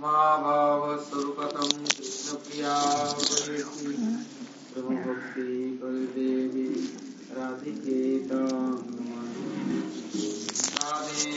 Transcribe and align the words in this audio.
महाभावस्वरूपतं 0.00 1.68
कृष्णप्रिया 1.84 2.74
वयसि 3.18 3.92
ब्रह्मभक्ति 4.74 5.46
बलदेवी 5.82 6.68
राधिके 7.36 8.00
तां 8.28 8.72
राधे 10.80 11.34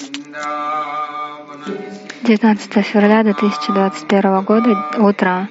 वृन्दावनविषि 0.00 1.22
19 2.24 2.82
февраля 2.82 3.22
2021 3.24 4.44
года, 4.44 4.72
утро, 4.98 5.48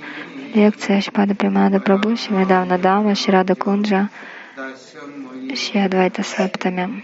лекция 0.55 1.02
Шпада 1.02 1.36
Примада 1.36 1.79
Прабhu, 1.79 2.15
недавно 2.29 2.77
Дама, 2.77 3.15
Шрада 3.15 3.55
Кунджа, 3.55 4.09
दास्यं 4.57 5.09
मयि 5.23 5.55
Шри 5.55 5.79
Адвайта 5.79 6.23
Саптами. 6.23 7.04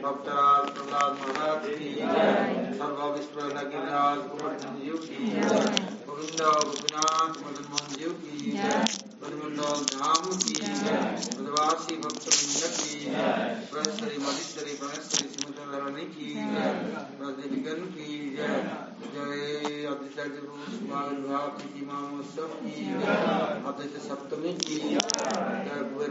وقت 0.02 0.28
راز 0.28 0.68
پرلاد 0.74 1.20
مہاراج 1.20 1.66
کی 1.78 1.94
سرباب 2.78 3.18
اس 3.18 3.32
پر 3.34 3.54
لگی 3.54 3.84
راز 3.90 4.18
سنجیو 4.62 4.96
کی 4.96 5.32
اللہ 6.16 6.58
رکھنات 6.66 7.36
سپتمی 24.08 24.52
کی 24.60 24.78
جے 24.78 25.80
گویر 25.90 26.10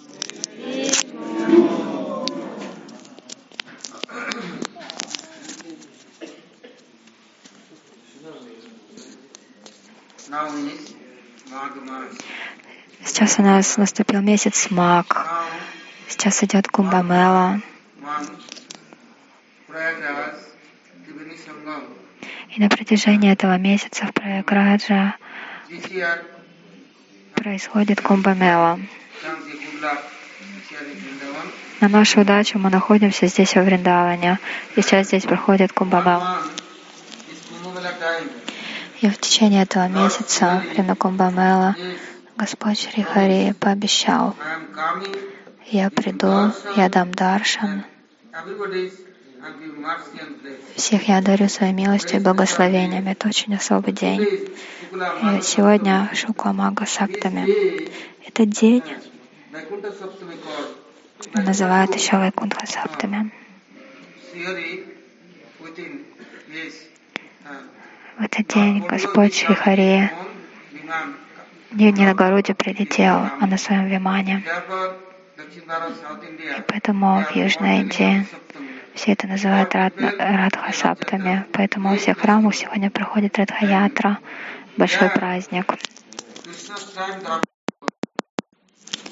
Now 10.29 10.47
is 10.47 10.93
Magh 11.51 11.75
Mas. 11.85 12.17
Сейчас 13.05 13.39
у 13.39 13.43
нас 13.43 13.77
наступил 13.77 14.21
месяц 14.21 14.69
Мак. 14.71 15.07
Now 15.07 15.45
Сейчас 16.07 16.43
идет 16.43 16.67
Кумбамела. 16.67 17.61
one 18.01 18.27
Prayagraj 19.69 19.95
Triveni 19.95 20.33
Sangam. 20.35 20.48
И 22.54 22.60
на 22.60 22.68
протяжении 22.68 23.32
этого 23.32 23.56
месяца 23.58 24.06
в 24.06 24.12
Праяграджа 24.12 25.14
происходит 27.34 28.00
Кумбамела. 28.00 28.80
На 31.80 31.88
нашу 31.88 32.20
удачу 32.20 32.58
мы 32.58 32.70
находимся 32.70 33.26
здесь, 33.26 33.54
во 33.54 33.62
Вриндаване. 33.62 34.38
Сейчас 34.74 35.06
здесь 35.06 35.24
проходит 35.24 35.72
Кумбамела. 35.72 36.42
И 39.00 39.08
в 39.08 39.18
течение 39.18 39.62
этого 39.62 39.88
месяца, 39.88 40.62
время 40.72 40.94
Кумбамела, 40.94 41.76
Господь 42.36 42.80
Шри 42.80 43.02
Хари 43.02 43.54
пообещал, 43.58 44.36
я 45.66 45.88
приду, 45.88 46.52
я 46.76 46.88
дам 46.88 47.12
даршан, 47.12 47.84
Всех 50.76 51.08
я 51.08 51.18
одарю 51.18 51.48
своей 51.48 51.72
милостью 51.72 52.20
и 52.20 52.22
благословениями. 52.22 53.10
Это 53.10 53.28
очень 53.28 53.54
особый 53.54 53.92
день. 53.92 54.22
И 54.22 55.42
сегодня 55.42 56.10
Шукла 56.14 56.52
Мага 56.52 56.86
Саптами. 56.86 57.46
Этот 58.26 58.50
день 58.50 58.82
называют 61.34 61.94
еще 61.94 62.16
Вайкунтха 62.16 62.66
Саптами. 62.66 63.30
В 68.18 68.22
этот 68.22 68.46
день 68.48 68.86
Господь 68.86 69.34
Шри 69.34 69.54
Хари 69.54 70.10
on 70.10 70.10
Viman. 70.72 71.14
не 71.72 71.92
не 71.92 72.06
на 72.06 72.14
Гаруде 72.14 72.54
прилетел, 72.54 73.28
а 73.40 73.46
на 73.46 73.56
своем 73.56 73.86
Вимане. 73.86 74.44
И 76.58 76.62
поэтому 76.66 77.24
в 77.24 77.36
Южной 77.36 77.80
Индии 77.80 78.26
все 79.00 79.12
это 79.12 79.26
называют 79.26 79.74
Радна- 79.74 80.12
Радха 80.18 80.72
Саптами. 80.74 81.46
Поэтому 81.52 81.88
во 81.88 81.96
всех 81.96 82.18
храмах 82.18 82.54
сегодня 82.54 82.90
проходит 82.90 83.38
Радха-ятра, 83.38 84.18
большой 84.76 85.08
праздник. 85.08 85.72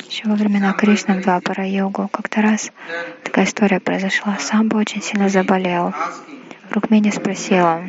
Еще 0.07 0.29
во 0.29 0.35
времена 0.35 0.75
Кришны 0.75 1.15
в 1.15 1.23
Двапара 1.23 1.67
Йогу 1.67 2.09
как-то 2.09 2.43
раз 2.43 2.71
такая 3.25 3.47
история 3.47 3.81
произошла. 3.81 4.37
Самбо 4.39 4.77
очень 4.77 5.01
сильно 5.01 5.31
заболел. 5.31 5.95
Рукмини 6.71 7.11
спросила, 7.11 7.83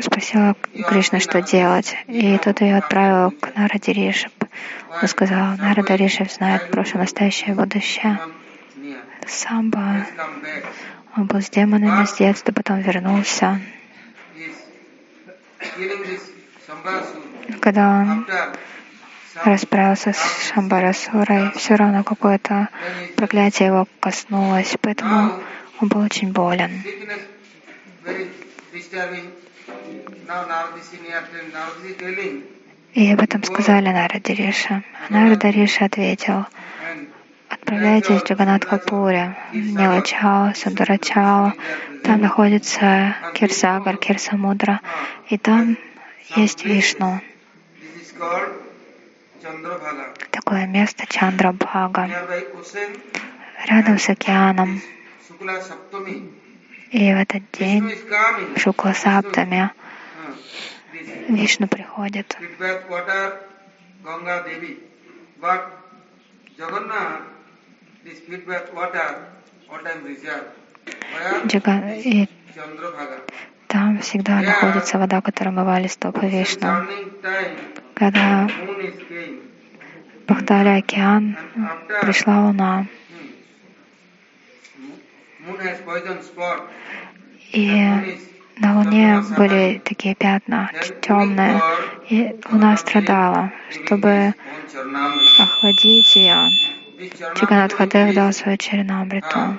спросила 0.00 0.56
Кришна, 0.88 1.20
что 1.20 1.42
делать. 1.42 1.94
И 2.06 2.38
тот 2.38 2.62
ее 2.62 2.78
отправил 2.78 3.32
к 3.32 3.54
Нараде. 3.54 3.92
Он 5.02 5.08
сказал, 5.08 5.56
Нарада 5.56 5.94
Ришип 5.94 6.30
знает 6.30 6.70
прошлое, 6.70 7.02
настоящее 7.02 7.54
будущее. 7.54 8.18
Back. 9.70 10.66
он 11.16 11.26
был 11.26 11.40
с 11.40 11.48
демонами 11.48 12.04
с 12.04 12.14
детства, 12.14 12.52
потом 12.52 12.80
вернулся. 12.80 13.60
Когда 17.60 18.00
он 18.00 18.26
расправился 19.44 20.12
с 20.12 20.52
Шамбарасурой, 20.52 21.52
все 21.52 21.76
равно 21.76 22.02
какое-то 22.04 22.68
проклятие 23.16 23.68
его 23.68 23.86
коснулось, 24.00 24.76
поэтому 24.80 25.40
он 25.80 25.88
был 25.88 26.00
очень 26.00 26.32
болен. 26.32 26.82
И 32.94 33.10
об 33.10 33.22
этом 33.22 33.42
сказали 33.42 33.88
Нараде 33.88 34.34
Риша. 34.34 34.82
Нарада 35.08 35.48
Риша 35.48 35.86
ответил, 35.86 36.44
отправляйтесь 37.48 38.20
в 38.20 38.24
Джаганатхапуре, 38.26 39.34
в 39.52 39.56
Нилачао, 39.56 40.52
Сандурачао. 40.54 41.54
Там 42.04 42.20
находится 42.20 43.16
Кирсагар, 43.34 43.96
Кирсамудра, 43.96 44.80
и 45.30 45.38
там 45.38 45.78
есть 46.36 46.66
Вишну. 46.66 47.20
Такое 50.30 50.66
место 50.66 51.06
Чандрабхага, 51.08 52.10
рядом 53.66 53.98
с 53.98 54.08
океаном. 54.10 54.82
И 56.90 57.14
в 57.14 57.16
этот 57.16 57.42
день 57.52 57.88
is 57.88 58.06
coming. 58.06 58.54
в 58.54 58.58
Шукла-Саптами 58.58 59.70
Uh, 60.24 60.30
this 60.30 60.82
Вишну 61.28 61.68
приходит. 61.68 62.36
Джига- 71.46 71.94
и 71.96 72.28
там 73.68 73.98
всегда 74.00 74.40
находится 74.40 74.98
вода, 74.98 75.20
которая 75.22 75.54
омывали 75.54 75.86
стопы 75.86 76.26
Вишну. 76.26 76.86
Когда. 77.94 78.48
Бахтали 80.26 80.68
океан, 80.78 81.36
пришла 82.02 82.46
луна. 82.46 82.86
hmm. 83.10 83.32
И 87.52 88.31
на 88.56 88.78
Луне 88.78 89.22
были 89.36 89.80
такие 89.84 90.14
пятна 90.14 90.70
темные, 91.00 91.60
и 92.08 92.34
Луна 92.50 92.76
страдала. 92.76 93.52
Чтобы 93.70 94.34
охладить 95.38 96.16
ее, 96.16 96.50
This 97.02 97.18
Charnamrita 97.18 97.34
Чиганат 97.34 97.72
Хадев 97.72 98.08
is, 98.10 98.14
дал 98.14 98.32
свою 98.32 98.56
is 98.56 99.58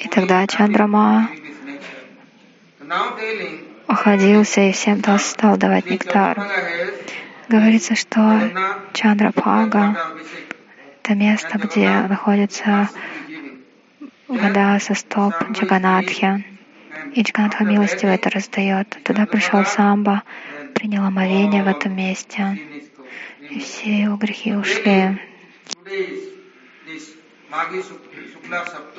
И 0.00 0.08
тогда 0.08 0.46
Чандрама 0.46 1.28
охладился 3.86 4.60
и 4.62 4.72
всем 4.72 5.02
стал 5.18 5.56
давать 5.56 5.88
нектар. 5.88 6.36
Говорится, 7.48 7.94
что 7.94 8.20
Чандрапага 8.92 9.96
это 11.02 11.14
место, 11.14 11.58
где 11.58 11.88
находится. 12.08 12.88
Вода 14.28 14.78
со 14.80 14.94
стоп 14.94 15.34
Джаганатхи. 15.52 16.44
И 17.14 17.22
Джаганатха 17.22 17.64
милостиво 17.64 18.10
это 18.10 18.30
раздает. 18.30 18.88
Туда 19.04 19.26
пришел 19.26 19.64
Самба, 19.64 20.22
принял 20.74 21.04
омовение 21.04 21.62
в 21.62 21.68
этом 21.68 21.94
месте, 21.96 22.58
и 23.40 23.60
все 23.60 24.02
его 24.02 24.16
грехи 24.16 24.54
ушли. 24.54 25.18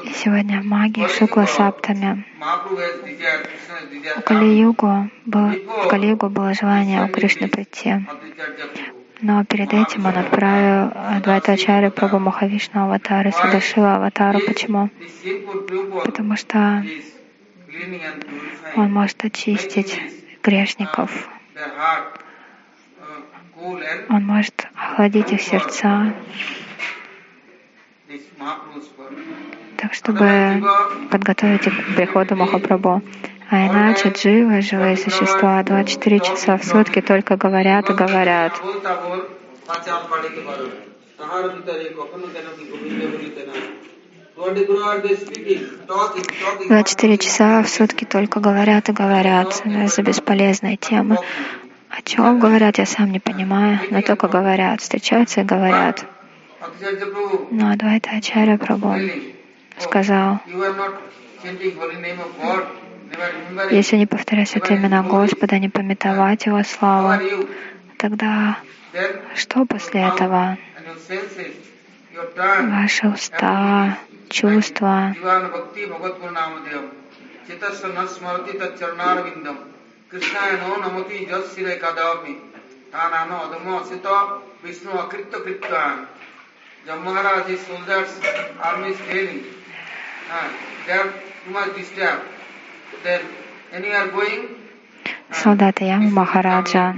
И 0.03 0.13
сегодня 0.13 0.61
в 0.61 0.65
магии 0.65 1.07
Шукла 1.07 1.45
Саптами. 1.45 2.25
У 4.17 4.21
Кали-югу 4.21 5.09
было, 5.25 5.53
в 5.83 5.87
Кали-югу 5.87 6.29
было 6.29 6.53
желание 6.53 7.03
у 7.03 7.07
Кришны 7.09 7.47
прийти. 7.47 7.95
Но 9.19 9.43
перед 9.45 9.73
этим 9.73 10.05
он 10.05 10.15
отправил 10.15 10.91
Адвайтачарю 10.95 11.89
Прабhu 11.89 12.19
Махавишну 12.19 12.83
аватару, 12.83 13.31
Садашива 13.31 13.95
аватару. 13.95 14.39
Почему? 14.45 14.89
Потому 16.05 16.35
что 16.35 16.83
он 18.75 18.93
может 18.93 19.23
очистить 19.25 19.99
грешников. 20.43 21.29
Он 24.09 24.23
может 24.25 24.67
охладить 24.75 25.31
их 25.31 25.41
сердца, 25.41 26.13
так 29.77 29.93
чтобы 29.93 30.63
подготовить 31.09 31.65
их 31.65 31.73
к 31.75 31.95
приходу 31.95 32.35
Махапрабху. 32.35 33.01
А 33.49 33.67
иначе 33.67 34.09
дживы, 34.09 34.61
живые 34.61 34.97
существа, 34.97 35.63
24 35.63 36.19
часа 36.19 36.57
в 36.57 36.65
сутки 36.65 37.01
только 37.01 37.37
говорят 37.37 37.89
и 37.89 37.93
говорят. 37.93 38.53
За 46.69 46.83
четыре 46.83 47.17
часа 47.17 47.63
в 47.63 47.69
сутки 47.69 48.05
только 48.05 48.39
говорят 48.39 48.89
и 48.89 48.91
говорят 48.91 49.63
за 49.63 50.01
бесполезные 50.03 50.77
темы. 50.77 51.17
О 51.89 52.01
чем 52.01 52.39
говорят, 52.39 52.77
я 52.77 52.85
сам 52.85 53.11
не 53.11 53.19
понимаю, 53.19 53.79
но 53.89 54.01
только 54.01 54.27
говорят, 54.27 54.81
встречаются 54.81 55.41
и 55.41 55.43
говорят. 55.45 56.05
Ну, 56.59 57.47
но 57.51 57.71
Адвайта 57.71 58.09
Ачарья 58.11 58.57
Прабhu 58.57 59.33
сказал, 59.79 60.39
если 63.71 63.97
не 63.97 64.05
повторять 64.05 64.49
святые 64.49 64.79
имена 64.79 65.03
Господа, 65.03 65.59
не 65.59 65.69
пометовать 65.69 66.45
Его 66.45 66.63
славу, 66.63 67.21
тогда 67.97 68.59
что 69.35 69.65
после 69.65 70.01
этого? 70.01 70.57
Ваши 72.25 73.07
уста, 73.07 73.97
чувства, 74.29 75.15
Maharaj, 86.87 87.47
his 87.47 87.59
soldiers, 87.67 88.09
army 88.61 88.91
is 88.91 88.97
failing. 88.99 89.43
Uh, 90.31 90.49
they 90.87 91.51
must 91.51 91.75
disturb 91.75 92.21
солдаты 95.31 95.85
Ямы 95.85 96.09
Махараджа. 96.09 96.95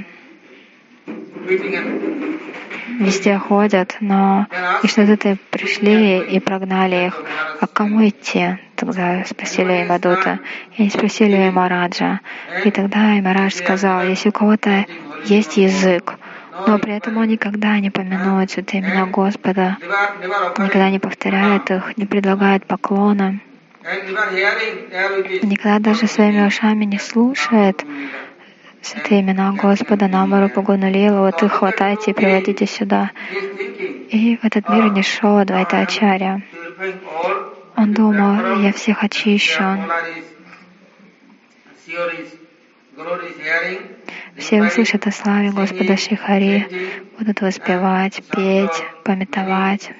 Везде 2.99 3.37
ходят, 3.37 3.95
но 4.01 4.47
Вишнудуты 4.83 5.37
пришли 5.51 6.19
и 6.19 6.39
прогнали 6.39 7.07
их. 7.07 7.23
А 7.61 7.67
к 7.67 7.73
кому 7.73 8.07
идти? 8.07 8.57
Тогда 8.75 9.23
спросили 9.25 9.83
Имадута. 9.83 10.39
И 10.75 10.81
они 10.81 10.89
спросили 10.89 11.35
у 11.37 11.49
Имараджа. 11.49 12.19
И 12.65 12.71
тогда 12.71 13.17
Имарадж 13.19 13.53
сказал, 13.53 14.03
если 14.03 14.29
у 14.29 14.31
кого-то 14.31 14.85
есть 15.25 15.57
язык, 15.57 16.15
но 16.67 16.77
при 16.77 16.93
этом 16.93 17.17
он 17.17 17.27
никогда 17.27 17.79
не 17.79 17.89
поминует 17.89 18.51
святые 18.51 18.81
имена 18.81 19.05
Господа, 19.05 19.77
never 19.81 20.53
offering 20.53 20.63
никогда 20.63 20.89
не 20.89 20.99
повторяет 20.99 21.71
их, 21.71 21.97
не 21.97 22.05
предлагает 22.05 22.65
поклона, 22.65 23.39
никогда 25.43 25.79
даже 25.79 26.07
своими 26.07 26.45
ушами 26.45 26.85
не 26.85 26.99
слушает 26.99 27.85
святые 28.81 29.21
имена 29.21 29.51
Господа, 29.53 30.07
Намару 30.07 30.49
Пагуну 30.49 30.89
Лилу, 30.89 31.19
вот 31.19 31.41
их 31.43 31.51
хватайте 31.51 32.11
и 32.11 32.13
приводите 32.13 32.65
сюда. 32.65 33.11
И 34.09 34.37
в 34.37 34.45
этот 34.45 34.69
мир 34.69 34.91
не 34.91 35.03
шел 35.03 35.37
Адвайта 35.37 35.79
Ачарья. 35.79 36.41
Он 37.75 37.93
думал, 37.93 38.61
я 38.61 38.73
всех 38.73 39.03
очищу. 39.03 39.63
Все 44.37 44.63
услышат 44.63 45.05
о 45.07 45.11
славе 45.11 45.51
Господа 45.51 45.97
Шихари, 45.97 46.67
будут 47.17 47.41
воспевать, 47.41 48.21
петь, 48.31 48.83
пометовать. 49.03 49.91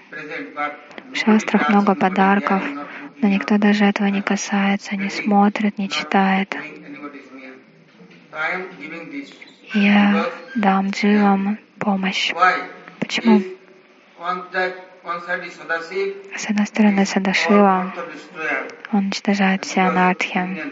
В 1.12 1.16
шастрах 1.18 1.70
много 1.70 1.96
подарков, 1.96 2.64
но 3.22 3.28
никто 3.28 3.58
даже 3.58 3.86
этого 3.86 4.08
не 4.08 4.22
касается, 4.22 4.96
не 4.96 5.10
смотрит, 5.10 5.78
не 5.78 5.90
читает. 5.90 6.56
Я 9.74 10.26
дам 10.56 10.90
дживам 10.90 11.60
помощь. 11.80 12.34
Почему? 13.00 13.42
С 16.36 16.50
одной 16.50 16.66
стороны, 16.66 17.06
Садашива, 17.06 17.94
он 18.92 19.00
уничтожает 19.00 19.66
все 19.66 19.82
анархи, 19.82 20.64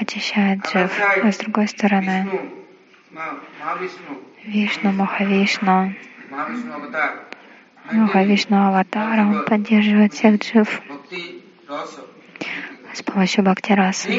очищает 0.00 0.66
джив, 0.66 0.92
а 1.22 1.32
с 1.32 1.36
другой 1.38 1.68
стороны, 1.68 2.26
Вишну, 4.44 4.92
Махавишну, 4.92 5.94
Махавишну 7.92 8.66
Аватара, 8.68 9.22
он 9.22 9.44
поддерживает 9.44 10.12
всех 10.14 10.40
джив 10.40 10.82
с 12.94 13.02
помощью 13.02 13.44
бхактирасы. 13.44 14.10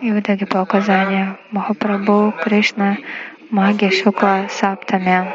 И 0.00 0.12
в 0.12 0.18
итоге 0.18 0.46
по 0.46 0.58
указанию 0.58 1.38
Махапрабху, 1.50 2.34
Кришна, 2.42 2.96
Маги 3.50 3.90
Шукла 3.90 4.46
Саптами 4.48 5.32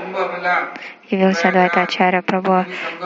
явился 1.09 1.49
Адвайта 1.49 1.83
Ачарья 1.83 2.21
Прабху, 2.21 2.65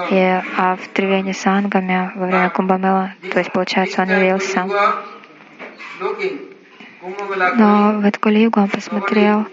и 0.10 0.41
а 0.58 0.75
в 0.77 0.88
Тривени 0.89 1.34
Сангаме 1.34 2.12
во 2.15 2.25
время 2.27 2.50
Кумбамела, 2.50 3.13
то 3.32 3.39
есть 3.39 3.51
получается 3.51 4.01
он 4.01 4.10
явился. 4.10 4.65
Но 7.56 8.00
в 8.00 8.06
эту 8.06 8.20
Калигу 8.20 8.60
он 8.60 8.70
посмотрел, 8.70 9.48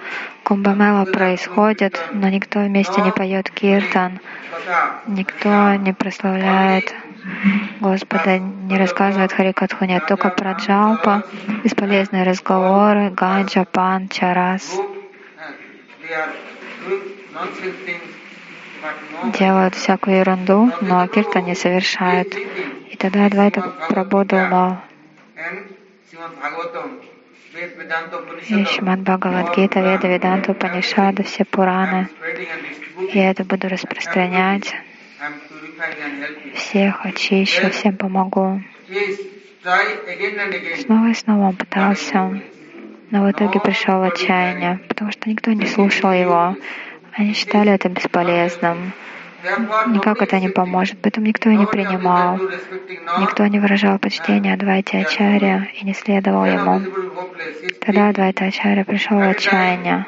Кумбамела 0.47 1.05
происходит, 1.07 2.01
но 2.13 2.29
никто 2.29 2.61
вместе 2.61 3.03
не 3.03 3.11
поет 3.11 3.51
киртан, 3.51 4.21
никто 5.09 5.75
не 5.75 5.93
прославляет 5.93 6.95
Господа, 7.81 8.39
не 8.39 8.79
рассказывает 8.79 9.33
Харикатху, 9.33 9.85
нет 9.87 10.07
только 10.07 10.31
про 10.31 10.53
джалпа, 10.53 11.25
бесполезные 11.65 12.23
разговоры, 12.23 13.11
ганджа, 13.11 13.65
пан, 13.65 14.09
чарас. 14.09 14.73
Делают 19.41 19.75
всякую 19.75 20.19
ерунду, 20.19 20.71
но 20.81 21.09
кирта 21.09 21.41
не 21.41 21.57
совершают. 21.57 22.33
И 22.37 22.97
тогда 22.97 23.27
Адвайта 23.27 23.63
Ved 23.91 24.09
Vedanta 24.13 24.79
И 28.49 28.65
Шримад 28.65 29.01
Бхагавадгита, 29.01 29.81
Веда, 29.81 30.09
Веданта, 30.09 30.53
Панишады, 30.53 31.23
все 31.23 31.45
Пураны. 31.45 32.09
Я 33.15 33.31
это 33.31 33.45
буду 33.45 33.69
распространять. 33.69 34.75
Всех 36.55 37.07
очищу, 37.07 37.71
всем 37.71 37.97
помогу. 37.97 38.63
Снова 40.85 41.07
и 41.09 41.15
снова 41.15 41.49
он 41.49 41.57
пытался, 41.57 42.41
но 43.11 43.25
в 43.25 43.31
итоге 43.31 43.59
пришел 43.61 44.01
в 44.01 44.03
отчаяние, 44.03 44.79
потому 44.89 45.11
что 45.11 45.29
никто 45.29 45.53
не 45.53 45.67
слушал 45.67 46.13
его. 46.13 46.57
Они 47.13 47.33
считали 47.33 47.73
это 47.73 47.89
бесполезным. 47.89 48.93
Никак 49.89 50.23
это 50.23 50.41
не 50.41 50.49
поможет, 50.49 50.99
поэтому 51.03 51.27
никто 51.27 51.51
и 51.51 51.57
не 51.57 51.67
принимал. 51.67 52.39
Никто 53.21 53.47
не 53.47 53.61
выражал 53.61 53.99
почтения 53.99 54.55
Адвайте 54.55 54.99
Ачарья 54.99 55.69
и 55.75 55.85
не 55.85 55.95
следовал 55.95 56.45
ему. 56.45 56.81
Тогда 57.81 58.09
Адвайта 58.09 58.47
Ачарья 58.47 58.85
пришел 58.85 59.19
в 59.19 59.29
отчаяние. 59.29 60.07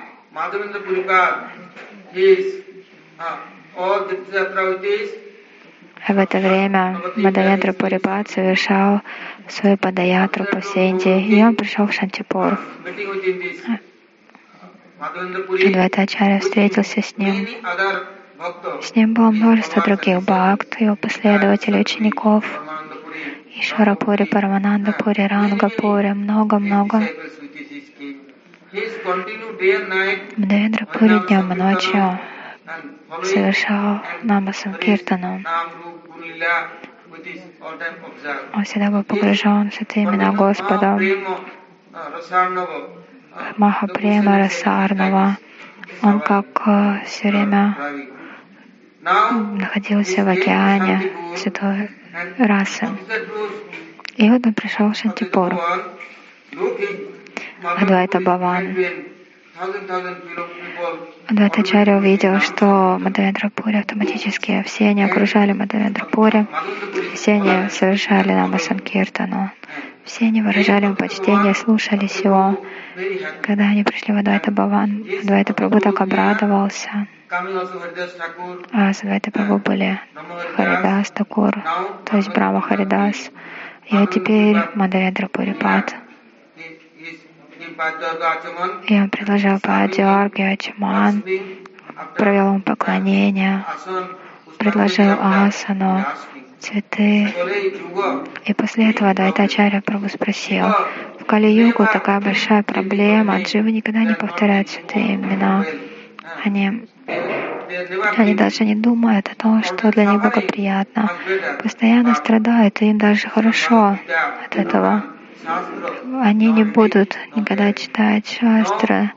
А 6.07 6.12
в 6.12 6.18
это 6.18 6.38
время 6.38 7.00
Мадавендра 7.16 7.73
Пурипад 7.73 8.28
совершал 8.30 9.02
свою 9.49 9.76
падаятру 9.76 10.45
по 10.45 10.61
всей 10.61 10.90
Индии, 10.90 11.23
и 11.26 11.42
он 11.42 11.54
пришел 11.54 11.87
в 11.87 11.92
Шантипур. 11.92 12.59
Адвайта 15.00 16.02
Ачарья 16.02 16.40
встретился 16.40 17.02
с 17.02 17.16
ним. 17.16 17.47
С 18.83 18.95
ним 18.95 19.14
было 19.14 19.30
множество 19.30 19.83
других 19.83 20.23
бхакт, 20.23 20.80
его 20.80 20.95
последователей, 20.97 21.80
учеников, 21.80 22.45
много-много. 26.14 27.02
king. 27.99 28.21
He 28.73 28.80
is 28.87 28.95
continued 29.02 29.59
day 29.59 29.73
and 29.76 29.88
night 29.88 30.21
Мадавендра 30.37 30.87
Пури 30.87 31.18
днем 31.26 31.52
и 31.52 31.57
ночью 31.57 32.18
совершал 33.25 34.00
Нама 34.23 34.52
Санкиртану. 34.52 35.42
Он 38.54 38.64
всегда 38.64 38.90
был 38.90 39.02
погружен 39.02 39.71
в 39.71 39.75
святые 39.75 40.04
имена 40.04 40.33
Господа. 40.33 40.99
Махапрема 43.57 44.38
Расарнава. 44.38 45.38
Он 46.02 46.21
как 46.21 46.47
все 47.07 47.28
время 47.30 47.75
находился 49.02 50.24
в 50.24 50.28
океане 50.28 51.12
святой 51.36 51.90
расы. 52.38 52.88
И 54.16 54.28
вот 54.28 54.46
он 54.46 54.54
пришел 54.54 54.92
в 54.92 54.96
Шантипур. 54.96 55.54
Адвайта 57.62 58.20
Баван. 58.20 58.76
Адвайтачарья 61.26 61.96
увидел, 61.96 62.40
что 62.40 62.98
Мадавендра 63.00 63.50
Пури 63.50 63.78
автоматически, 63.78 64.62
все 64.66 64.88
они 64.88 65.02
окружали 65.02 65.52
Мадавендра 65.52 66.04
Пури, 66.04 66.46
все 67.14 67.32
они 67.32 67.68
совершали 67.70 68.32
Нама 68.32 68.58
Санкиртану, 68.58 69.50
все 70.08 70.26
они 70.26 70.42
выражали 70.42 70.86
ему 70.86 70.96
почтение, 70.96 71.54
слушались 71.54 72.20
его. 72.20 72.58
Когда 73.42 73.64
они 73.64 73.84
пришли 73.84 74.14
в 74.14 74.16
Адвайта 74.16 74.50
Баван, 74.50 75.04
Адвайта 75.22 75.52
Прабhu 75.52 75.80
так 75.80 76.00
обрадовался. 76.00 77.06
А 77.30 78.92
с 78.92 79.02
Адвайта 79.02 79.30
Прабhu 79.30 79.58
были 79.58 80.00
Харидас 80.56 81.10
Такур, 81.10 81.52
то 82.06 82.16
есть 82.16 82.30
Брама 82.30 82.60
Харидас. 82.62 83.30
И 83.86 83.96
вот 83.96 84.10
теперь 84.10 84.56
Мадавендра 84.74 85.28
Пурипад. 85.28 85.94
И 88.88 89.00
он 89.00 89.10
предложил 89.10 89.60
Падьорги 89.60 90.42
Ачаман, 90.42 91.22
провел 92.16 92.46
ему 92.48 92.60
поклонение, 92.62 93.64
предложил 94.58 95.12
асану, 95.20 96.04
цветы. 96.60 97.32
И 98.44 98.54
после 98.54 98.90
этого 98.90 99.14
Дайтачарья 99.14 99.80
Прабhu 99.80 100.08
спросил, 100.08 100.66
в 101.20 101.24
Кали-югу 101.24 101.86
такая 101.92 102.20
большая 102.20 102.62
проблема, 102.62 103.42
дживы 103.42 103.72
никогда 103.72 104.00
не 104.00 104.14
повторяют 104.14 104.68
святые 104.68 105.14
имена. 105.14 105.64
Они, 106.44 106.88
они 108.16 108.34
даже 108.34 108.64
не 108.64 108.74
думают 108.74 109.28
о 109.28 109.34
том, 109.34 109.62
что 109.62 109.90
для 109.90 110.04
них 110.04 110.20
благоприятно. 110.20 111.10
Постоянно 111.62 112.14
страдают, 112.14 112.80
и 112.82 112.86
им 112.86 112.98
даже 112.98 113.28
хорошо 113.28 113.98
от 114.44 114.56
этого. 114.56 115.04
Они 116.22 116.52
не 116.52 116.64
будут 116.64 117.16
никогда 117.34 117.72
читать 117.72 118.38
шастры, 118.40 119.12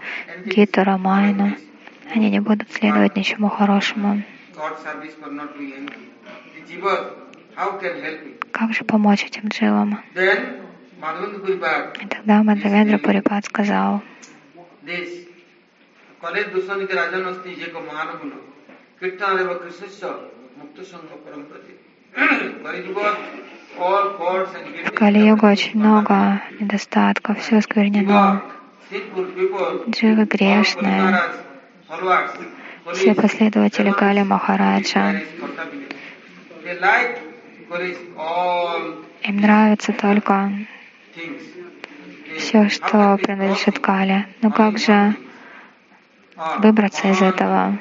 Гиту, 0.45 0.83
Рамайну. 0.83 1.55
Они 2.13 2.29
не 2.29 2.39
будут 2.39 2.71
следовать 2.71 3.15
ничему 3.15 3.49
хорошему. 3.49 4.23
Как 8.51 8.73
же 8.73 8.83
помочь 8.83 9.23
этим 9.25 9.47
джилам? 9.49 9.99
И 10.15 12.07
тогда 12.07 12.43
Мадхавендра 12.43 12.97
Пурипад 12.97 13.45
сказал, 13.45 14.01
в 24.85 24.91
Кали-йогу 24.91 25.47
очень 25.51 25.79
много 25.79 26.41
недостатков, 26.59 27.39
все 27.39 27.57
осквернено. 27.57 28.43
Дживы 29.89 30.25
грешные, 30.25 31.19
все 32.93 33.15
последователи 33.15 33.91
Кали 33.91 34.23
Махараджа. 34.23 35.21
Им 39.23 39.37
нравится 39.37 39.93
только 39.93 40.51
все, 42.37 42.69
что 42.69 43.17
принадлежит 43.17 43.79
Кали. 43.79 44.27
Ну 44.41 44.49
Но 44.49 44.51
как 44.51 44.77
же 44.77 45.15
выбраться 46.59 47.07
из 47.07 47.21
этого? 47.21 47.77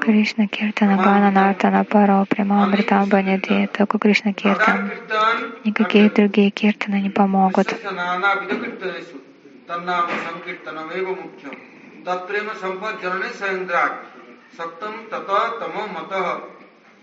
Кришна 0.00 0.46
Киртана 0.48 0.96
Гана 0.96 1.30
Нартана 1.30 1.84
Паро 1.84 2.24
Прима 2.24 2.66
Баниди, 3.06 3.68
только 3.68 3.98
Кришна 3.98 4.32
Киртан. 4.32 4.90
Никакие 5.64 6.10
другие 6.10 6.50
киртаны 6.50 7.02
не 7.02 7.10
помогут. 7.10 7.68
Тат 12.04 12.26
Satam 14.56 15.08
tata 15.08 15.58
tamo 15.58 15.86
mataha. 15.88 16.40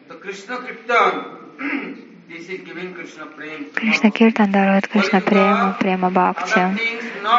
The 0.08 0.16
Krishna 0.16 0.58
Kriptan. 0.58 1.40
Кришна 3.74 4.12
Киртан 4.12 4.52
дарует 4.52 4.88
Кришна 4.88 5.20
Прему, 5.20 5.74
Према 5.80 6.12
Бхакти. 6.12 6.62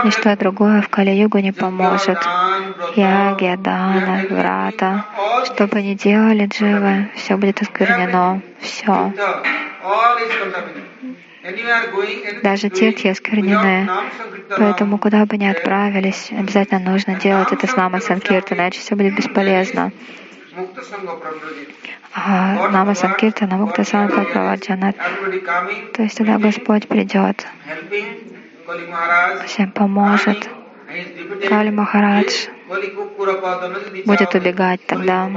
Ничто 0.04 0.36
другое 0.36 0.82
в 0.82 0.88
Кали-югу 0.88 1.38
не 1.38 1.52
поможет. 1.52 2.18
Яги, 2.96 3.56
Дана, 3.62 4.24
Врата. 4.28 5.06
Что 5.44 5.68
бы 5.68 5.80
ни 5.80 5.94
делали 5.94 6.46
дживы, 6.46 7.08
все 7.14 7.36
будет 7.36 7.62
осквернено. 7.62 8.42
Все. 8.60 9.12
Даже 12.42 12.71
те, 12.71 12.92
чьи. 12.92 13.14
Поэтому, 14.57 14.99
куда 14.99 15.25
бы 15.26 15.37
ни 15.37 15.47
отправились, 15.47 16.30
обязательно 16.30 16.80
нужно 16.80 17.14
делать 17.14 17.52
это 17.52 17.66
с 17.66 17.76
Намой 17.76 18.00
Санкиртан, 18.00 18.59
иначе 18.59 18.80
все 18.80 18.97
будет 18.97 19.16
бесполезно. 19.16 19.92
А 22.12 22.69
Нама 22.71 22.95
Санкиртана, 22.95 23.57
Мукта 23.57 23.85
Санка 23.85 24.23
Праваджанат. 24.23 24.97
То 25.95 26.02
есть 26.02 26.16
тогда 26.16 26.38
Господь 26.38 26.88
придет, 26.88 27.47
всем 29.47 29.71
поможет. 29.71 30.50
Кали 31.49 31.71
Махарадж 31.71 32.49
будет 34.07 34.35
убегать 34.35 34.85
тогда. 34.87 35.30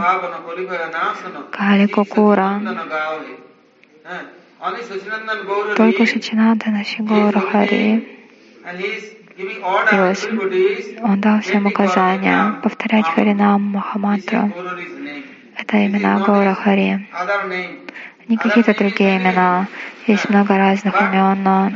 Кали 1.52 1.86
Кукура 1.88 2.60
только 5.76 6.06
Шичинанда 6.06 6.70
Нашигора 6.70 7.40
Хари. 7.40 8.08
Он 11.02 11.20
дал 11.20 11.42
всем 11.42 11.66
указания 11.66 12.62
повторять 12.64 13.06
Харинам 13.08 13.62
Махамантру. 13.62 14.54
Это 15.58 15.86
имена 15.86 16.20
Гаура 16.20 16.54
Хари. 16.54 17.10
Не 18.30 18.38
какие-то 18.38 18.74
другие 18.74 19.18
имена. 19.18 19.68
Есть 20.08 20.30
много 20.30 20.58
разных 20.58 20.96
имен, 21.02 21.44
но. 21.44 21.70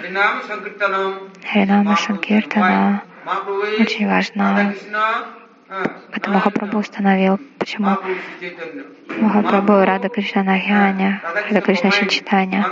Харинама 1.52 1.98
Санкиртана 1.98 3.04
очень 3.80 4.08
важна. 4.08 4.74
Это 6.14 6.30
Махапрабху 6.30 6.78
установил, 6.78 7.40
почему 7.60 7.98
Махапрабху 9.20 9.82
и 9.82 9.86
Рада 9.86 10.08
Кришна 10.08 10.44
Нахьяня, 10.44 11.22
Рада 11.24 11.62
Кришна 11.62 11.92
Читания. 11.92 12.66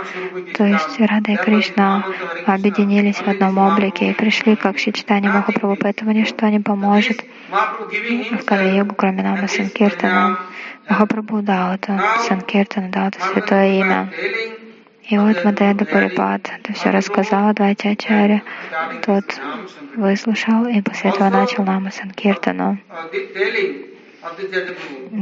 То 0.54 0.64
есть 0.64 0.98
Рада 1.00 1.32
и 1.32 1.36
Кришна 1.36 2.04
объединились 2.46 3.16
в 3.16 3.28
одном 3.28 3.58
облике 3.58 4.10
и 4.10 4.14
пришли 4.14 4.56
как 4.56 4.78
Читание 4.78 5.30
Махапрабху, 5.30 5.76
поэтому 5.80 6.12
ничто 6.12 6.48
не 6.48 6.60
поможет 6.60 7.22
в 7.50 8.44
Кали-югу, 8.44 8.94
кроме 8.94 9.22
Нама 9.22 9.46
Санкиртана. 9.46 10.38
Махапрабху 10.88 11.42
дал 11.42 11.74
это 11.74 12.00
Санкиртана, 12.26 12.88
дал 12.88 13.08
это 13.08 13.20
святое 13.20 13.80
имя. 13.80 14.10
И 15.08 15.16
вот 15.18 15.44
Мадайда 15.44 15.84
Парипат 15.84 16.50
это 16.58 16.72
все 16.72 16.90
рассказал 16.90 17.48
Адвайте 17.48 17.90
Ачарья. 17.90 18.42
Тот 19.04 19.24
выслушал 19.94 20.66
и 20.66 20.80
после 20.82 21.10
этого 21.10 21.28
начал 21.28 21.64
Нама 21.64 21.90
Санкиртану. 21.90 22.78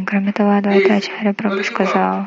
Кроме 0.06 0.32
того, 0.32 0.50
Адвайта 0.52 0.94
Ачарья 0.94 1.32
Прабhu 1.32 1.62
сказал, 1.64 2.26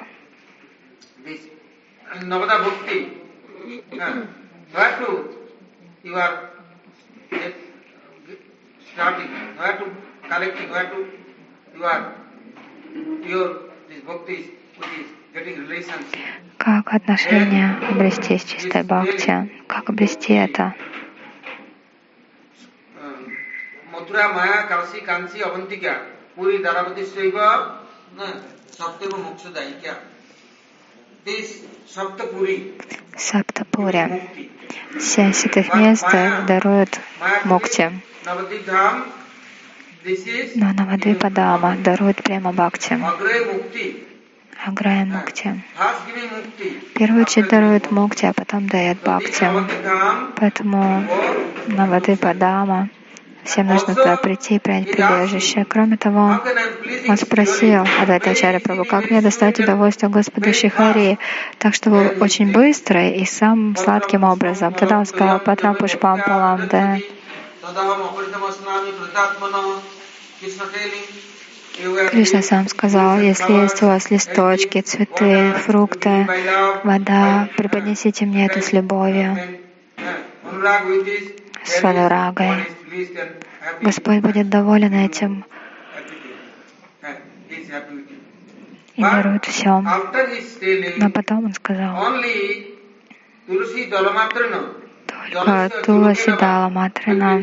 collecting, 10.30 10.70
where 10.70 10.90
to 10.90 11.08
you 11.76 11.84
are 11.86 12.14
pure 13.24 13.50
this 13.90 14.02
bhakti 14.04 14.34
is 14.34 15.17
как 16.58 16.94
отношения 16.94 17.78
обрести 17.90 18.38
с 18.38 18.44
чистой 18.44 18.84
бхакти? 18.84 19.50
Как 19.68 19.90
обрести 19.90 20.34
это? 20.34 20.74
Мадура 23.92 24.30
Майя 24.34 24.68
Калси 24.68 25.02
Канси 25.02 25.42
Авантика 25.42 26.02
Пури 26.36 26.58
Дарабати 26.58 27.06
Шейва 27.06 27.82
Саптева 28.72 29.18
Мокшадайкя 29.18 29.96
Саптапури. 33.16 34.22
Семь 35.00 35.34
святых 35.34 35.74
мест 35.76 36.06
даруют 36.48 37.00
мукти. 37.44 37.92
Но 40.56 40.74
Навадвипа 40.74 41.30
Дама 41.30 41.76
дарует 41.78 42.24
прямо 42.24 42.54
бхакти. 42.54 42.98
Аграя 44.66 45.06
Мукти. 45.06 45.64
В 45.76 46.94
первую 46.98 47.24
очередь 47.24 47.50
дарует 47.50 47.92
Мукти, 47.92 48.26
а 48.26 48.34
потом 48.34 48.68
дает 48.68 48.98
Бхакти. 49.02 49.48
Поэтому 50.36 51.08
Навады 51.68 52.18
Падама 52.18 52.90
Всем 53.48 53.68
нужно 53.68 53.96
туда 53.96 54.18
прийти 54.18 54.56
и 54.56 54.60
принять 54.60 54.92
прибежище. 54.92 55.64
Кроме 55.64 55.96
того, 55.96 56.42
он 57.08 57.18
спросил 57.18 57.86
Адвайтачаря 58.02 58.60
Прабhu, 58.60 58.84
как 58.84 59.10
мне 59.10 59.22
достать 59.22 59.58
удовольствие 59.58 60.10
Господа 60.10 60.52
Шихари, 60.52 61.18
так 61.58 61.74
чтобы 61.74 62.18
очень 62.20 62.52
быстро 62.52 63.10
и 63.10 63.24
самым 63.24 63.78
сладким 63.78 64.26
образом. 64.26 64.74
Тогда 64.74 65.00
он 65.00 65.06
сказал, 65.06 65.40
Патрам 65.40 65.76
Пушпам 65.76 66.22
Паламде. 66.22 67.04
Кришна 71.78 72.42
сам 72.42 72.68
сказал, 72.68 73.20
если 73.20 73.54
есть 73.54 73.84
у 73.84 73.86
вас 73.86 74.10
листочки, 74.10 74.82
цветы, 74.82 75.54
фрукты, 75.54 76.28
вода, 76.84 77.50
преподнесите 77.56 78.26
мне 78.26 78.48
это 78.48 78.62
с 78.62 78.74
любовью, 78.74 79.38
с 81.64 81.84
анурагой. 81.84 82.66
Господь 83.82 84.20
будет 84.22 84.50
доволен 84.50 84.94
этим 84.94 85.46
и 88.96 89.02
дарует 89.02 89.46
все. 89.46 89.84
Но 90.98 91.12
потом 91.12 91.46
он 91.46 91.54
сказал, 91.54 92.12
только 95.06 95.72
Туласи 95.86 96.32
Дала 96.32 96.70
Матрина 96.70 97.40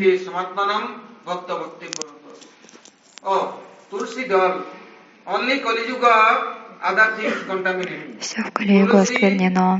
все 8.19 8.41
в 8.43 8.51
Кали-югу 8.51 8.97
осквернено. 8.97 9.79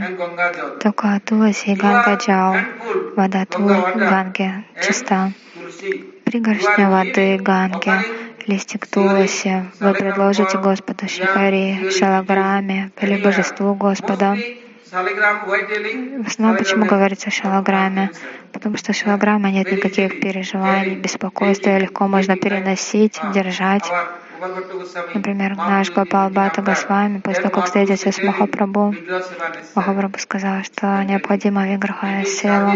Только 0.82 1.21
Туласи 1.25 1.73
и 1.73 1.75
Ганга 1.75 2.15
Джао, 2.15 2.56
вода 3.15 3.45
Тул 3.45 3.67
Ганги 3.67 4.65
чиста. 4.84 5.32
Пригоршня 6.25 6.89
воды 6.89 7.38
Ганги, 7.38 7.91
листик 8.47 8.88
Туласи, 8.88 9.65
вы 9.80 9.93
предложите 9.93 10.58
Господу 10.58 11.08
Шихари, 11.08 11.89
Шалаграме, 11.91 12.91
или 13.01 13.21
Божеству 13.21 13.75
Господа. 13.75 14.36
В 14.95 16.27
основном 16.27 16.58
почему 16.58 16.86
говорится 16.86 17.27
о 17.27 17.31
шалограмме? 17.31 18.12
Потому 18.53 18.77
что 18.77 18.93
в 18.93 18.95
шалограмме 18.95 19.51
нет 19.51 19.69
никаких 19.69 20.21
переживаний, 20.21 20.95
беспокойства, 20.95 21.77
легко 21.77 22.08
можно 22.08 22.38
переносить, 22.38 23.19
держать. 23.34 23.84
Например, 25.13 25.55
наш 25.55 25.91
Гопал 25.91 26.29
Бхата 26.29 26.62
Госвами, 26.62 27.19
после 27.19 27.43
того, 27.43 27.55
как 27.55 27.65
встретился 27.65 28.12
с 28.12 28.21
Махапрабху, 28.21 28.95
Махапрабху 29.75 30.19
сказал, 30.19 30.63
что 30.63 31.03
необходимо 31.03 31.67
Виграха 31.67 32.23
села. 32.25 32.75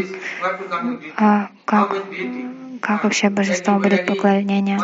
А 1.15 1.49
как, 1.65 1.95
как 2.81 3.03
вообще 3.03 3.29
божество 3.29 3.75
будет 3.75 4.05
поклонение? 4.05 4.79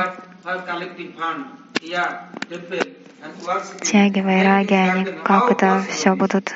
Тяги, 3.81 4.21
вайраги, 4.21 4.73
они 4.73 5.05
как 5.23 5.51
это 5.51 5.83
все 5.89 6.15
будут 6.15 6.53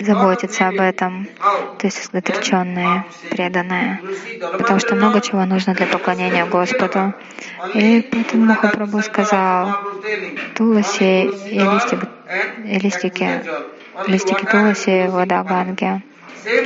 заботиться 0.00 0.68
об 0.68 0.80
этом, 0.80 1.28
то 1.78 1.86
есть 1.86 2.08
отреченные, 2.12 3.04
преданные, 3.30 4.00
потому 4.58 4.78
что 4.78 4.94
много 4.94 5.20
чего 5.20 5.44
нужно 5.44 5.74
для 5.74 5.86
поклонения 5.86 6.46
Господу. 6.46 7.12
И 7.74 8.00
поэтому 8.10 8.46
Махапрабху 8.46 9.02
сказал, 9.02 9.74
Туласи 10.54 11.24
и, 11.24 11.58
листик, 11.58 12.00
и 12.64 12.78
листики, 12.78 13.42
листики 14.06 14.44
Туласи 14.46 15.04
и 15.04 15.08
вода 15.08 15.42
Ганги. 15.42 16.02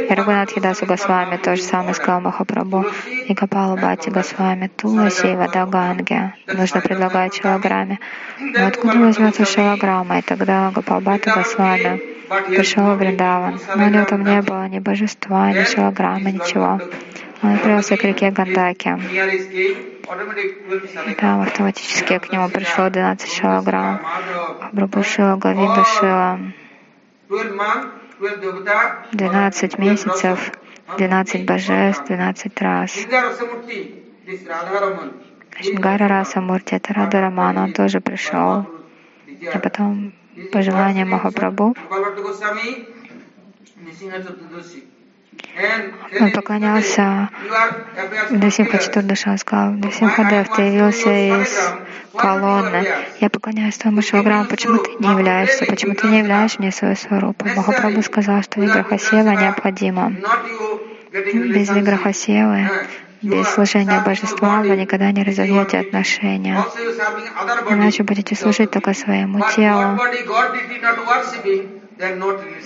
Рагунат 0.09 0.51
Хидасу 0.51 0.87
Госвами 0.87 1.37
то 1.37 1.57
же 1.57 1.63
самое 1.63 1.95
сказал 1.95 2.21
Махапрабху. 2.21 2.87
И 3.29 3.35
Гапалу 3.35 3.77
Бати 3.77 4.11
Госвами 4.11 4.71
Туласи 4.77 5.33
и 5.33 5.37
вода 5.37 5.67
Ганги. 5.67 6.33
Нужно 6.47 6.81
предлагать 6.81 7.35
шилограмме. 7.35 7.99
Но 8.39 8.67
откуда 8.67 8.99
возьмется 8.99 9.45
шилограмма? 9.45 10.19
И 10.19 10.23
тогда 10.23 10.71
Гапал 10.71 11.01
Бати 11.01 11.31
Госвами 11.31 12.01
пришел 12.49 12.95
в 12.95 12.99
Вриндаван. 12.99 13.59
Но 13.77 14.05
там 14.05 14.25
не 14.25 14.41
было 14.43 14.69
ни 14.69 14.79
божества, 14.79 15.53
ни 15.53 15.65
шилограммы, 15.65 16.33
ничего. 16.33 16.81
Он 17.43 17.55
отправился 17.55 17.97
к 17.97 18.05
реке 18.05 18.31
Гандаки. 18.31 18.97
И 21.09 21.15
там 21.15 21.43
автоматически 21.43 22.19
к 22.19 22.33
нему 22.33 22.49
пришло 22.49 22.89
12 22.89 23.33
шилограмм. 23.33 24.01
Прабху 24.73 25.03
Шила, 25.03 25.37
Гавинда 25.37 25.85
Шила. 25.85 26.39
12 29.13 29.79
месяцев, 29.79 30.53
12 30.97 31.47
божеств, 31.47 32.05
12 32.07 32.61
раз. 32.61 32.93
Шингара 35.61 36.09
Раса 36.09 36.41
Мурти, 36.41 36.77
это 36.77 36.95
Рада 36.95 37.21
Раман, 37.21 37.59
он 37.59 37.73
тоже 37.73 38.01
пришел. 38.01 38.67
А 39.53 39.59
потом, 39.59 40.13
по 40.53 40.63
желанию 40.63 41.07
Махапрабху, 41.07 41.75
он 46.21 46.33
поклонялся 46.33 47.31
Дасимха 48.31 48.79
Четурдаша, 48.79 49.37
сказал, 49.37 49.75
Дасимхадев, 49.75 50.49
ты 50.55 50.63
явился 50.63 51.11
из 51.11 51.73
колонны. 52.17 52.87
Я 53.21 53.31
поклоняюсь 53.31 53.77
твоему 53.77 54.03
Шиваграму, 54.03 54.47
почему 54.47 54.79
ты 54.79 54.91
не 54.99 55.11
являешься, 55.11 55.65
почему 55.67 55.95
ты 55.95 56.09
не 56.09 56.19
являешь 56.19 56.59
мне 56.59 56.71
свою 56.71 56.97
сварупу? 56.97 57.47
Махапрабху 57.57 58.03
сказал, 58.03 58.43
что 58.43 58.61
Виграхасева 58.61 59.31
необходимо. 59.31 60.13
Без 61.13 61.71
Виграхасевы, 61.71 62.69
без 63.23 63.49
служения 63.49 64.03
божества 64.05 64.63
вы 64.63 64.77
никогда 64.77 65.13
не 65.13 65.23
разовьете 65.23 65.79
отношения. 65.79 66.65
Иначе 67.71 68.03
будете 68.03 68.35
служить 68.35 68.71
только 68.71 68.95
своему 68.95 69.41
телу 69.55 69.99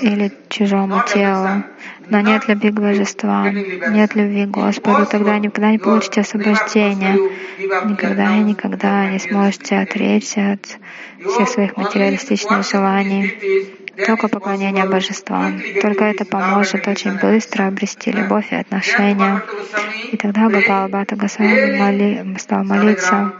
или 0.01 0.33
чужому 0.49 1.03
телу. 1.07 1.65
Но 2.09 2.21
нет 2.21 2.47
любви 2.49 2.71
к 2.71 2.81
божествам, 2.81 3.53
нет 3.93 4.15
любви 4.15 4.47
к 4.47 4.51
Господу, 4.51 5.07
тогда 5.07 5.39
никогда 5.39 5.71
не 5.71 5.79
получите 5.79 6.21
освобождения. 6.21 7.19
Никогда 7.59 8.37
и 8.37 8.41
никогда 8.41 9.09
не 9.11 9.19
сможете 9.19 9.79
отречься 9.79 10.53
от 10.53 10.79
всех 11.33 11.49
своих 11.49 11.77
материалистичных 11.77 12.69
желаний. 12.69 13.35
только 14.07 14.29
поклонение 14.29 14.85
божествам. 14.85 15.61
Только 15.81 16.05
это 16.05 16.25
поможет 16.25 16.87
очень 16.87 17.19
быстро 17.19 17.67
обрести 17.67 18.13
любовь 18.13 18.53
и 18.53 18.57
отношения. 18.57 19.43
И 20.13 20.17
тогда 20.17 20.49
Гопал 20.49 20.89
Бхата 20.89 21.17
Госвами 21.17 21.79
моли, 21.79 22.37
стал 22.39 22.63
молиться. 22.65 23.33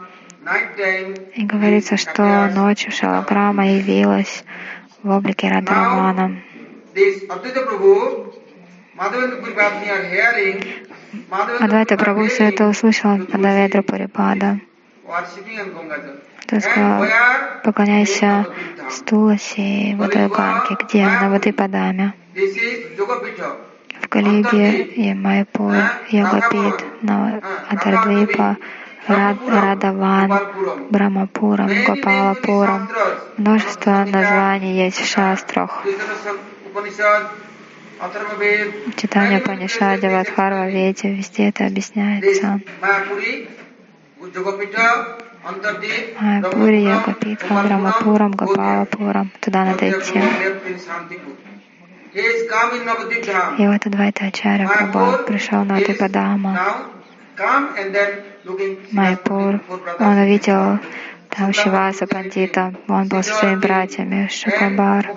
И 1.35 1.45
говорится, 1.45 1.97
что 1.97 2.51
ночью 2.55 2.93
Шалаграма 2.93 3.67
явилась 3.67 4.45
в 5.07 5.11
облике 5.11 5.49
Радhaрамана. 5.49 6.43
Адвайта 11.61 11.95
Прабhu 11.95 12.29
все 12.29 12.45
это 12.49 12.67
услышал, 12.67 13.19
Падаведра 13.27 13.83
Парипада. 13.83 14.59
Тот 16.49 16.63
сказал, 16.63 17.05
поклоняйся 17.65 18.47
Стуласи 18.91 19.95
в 19.95 20.03
этой 20.03 20.29
ганке. 20.29 20.77
Где? 20.81 21.05
На 21.05 21.31
Вадипадаме. 21.31 22.15
В 24.03 24.09
Калиге 24.09 24.83
и 24.83 25.15
Майпур, 25.15 25.75
Йогапит, 26.11 26.85
на 27.03 27.41
Адардвипа, 29.09 29.61
Радаван, 29.61 30.31
Брамапурам, 30.91 31.71
Гопалапурам. 31.87 32.89
Множество 33.37 34.05
названий 34.05 34.85
есть 34.85 35.01
в 35.01 35.07
шастрах. 35.07 35.85
Читание 38.97 39.41
Панишаде, 39.41 40.09
Вадхарва, 40.11 40.69
Веде, 40.69 41.15
везде 41.15 41.49
это 41.49 41.67
объясняется. 41.67 42.61
Майпури, 46.21 46.83
Йогапитха, 46.83 47.55
Брамапурам, 47.55 48.33
Гопалапурам. 48.33 49.31
Туда 49.41 49.65
надо 49.65 49.89
идти. 49.89 50.21
И 53.59 53.67
вот 53.67 53.87
Адвайта 53.87 54.25
Ачарья 54.25 54.67
Прабhu 54.67 55.25
пришел 55.27 55.65
на 55.65 55.77
Адипадама, 55.77 56.51
Майпур. 58.93 59.61
Он 59.99 60.19
увидел 60.19 60.79
там 61.31 61.53
Шиваса 61.53 62.07
Пандита, 62.07 62.73
он 62.89 63.09
был 63.09 63.23
со 63.23 63.35
своими 63.35 63.57
братьями, 63.57 64.29
Шакабар, 64.31 65.11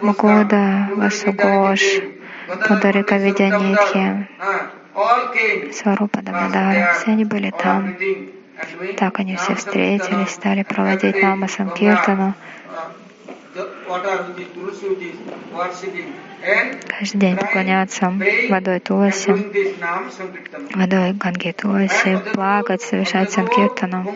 Мукуда, 0.00 0.88
Васугош, 0.96 1.80
Пударика 2.66 3.16
Видянитхи, 3.16 4.28
Сварупа 5.72 6.22
Дамадара. 6.22 6.94
Все 6.94 7.12
они 7.12 7.24
были 7.24 7.50
там. 7.50 7.94
Так 8.96 9.18
они 9.20 9.36
все 9.36 9.54
встретились, 9.54 10.30
стали 10.30 10.62
проводить 10.62 11.22
Нама 11.22 11.48
Санкиртану. 11.48 12.34
Каждый 16.88 17.20
день 17.20 17.36
поклоняться 17.36 18.12
водой 18.48 18.80
Туласи, 18.80 19.30
водой 20.74 21.12
Ганги 21.12 21.52
Туласи, 21.52 22.18
плакать, 22.32 22.80
совершать 22.80 23.30
Санкиртану. 23.30 24.14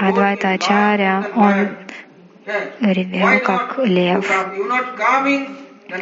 Адвайта 0.00 0.48
Ачарья, 0.50 1.30
он 1.34 1.68
ревел, 2.80 3.40
как 3.40 3.78
лев. 3.78 4.26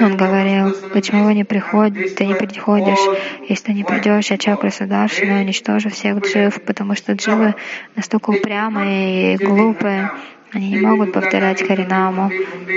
Он 0.01 0.17
говорил, 0.17 0.77
почему 0.93 1.25
вы 1.25 1.35
не 1.35 1.45
приходите, 1.45 2.15
ты 2.15 2.27
не 2.27 2.35
приходишь, 2.35 3.01
если 3.49 3.65
ты 3.65 3.73
не 3.73 3.83
придешь, 3.83 4.31
я 4.31 4.39
чакра 4.39 4.71
Сударшина, 4.71 5.41
уничтожу 5.41 5.91
всех 5.91 6.21
джив, 6.21 6.63
потому 6.63 6.95
что 6.95 7.15
дживы 7.15 7.57
настолько 7.97 8.31
упрямые 8.31 9.35
и 9.35 9.45
глупые, 9.45 10.13
они 10.53 10.71
не 10.71 10.81
могут 10.81 11.13
повторять 11.13 11.67
Харинаму. 11.67 12.31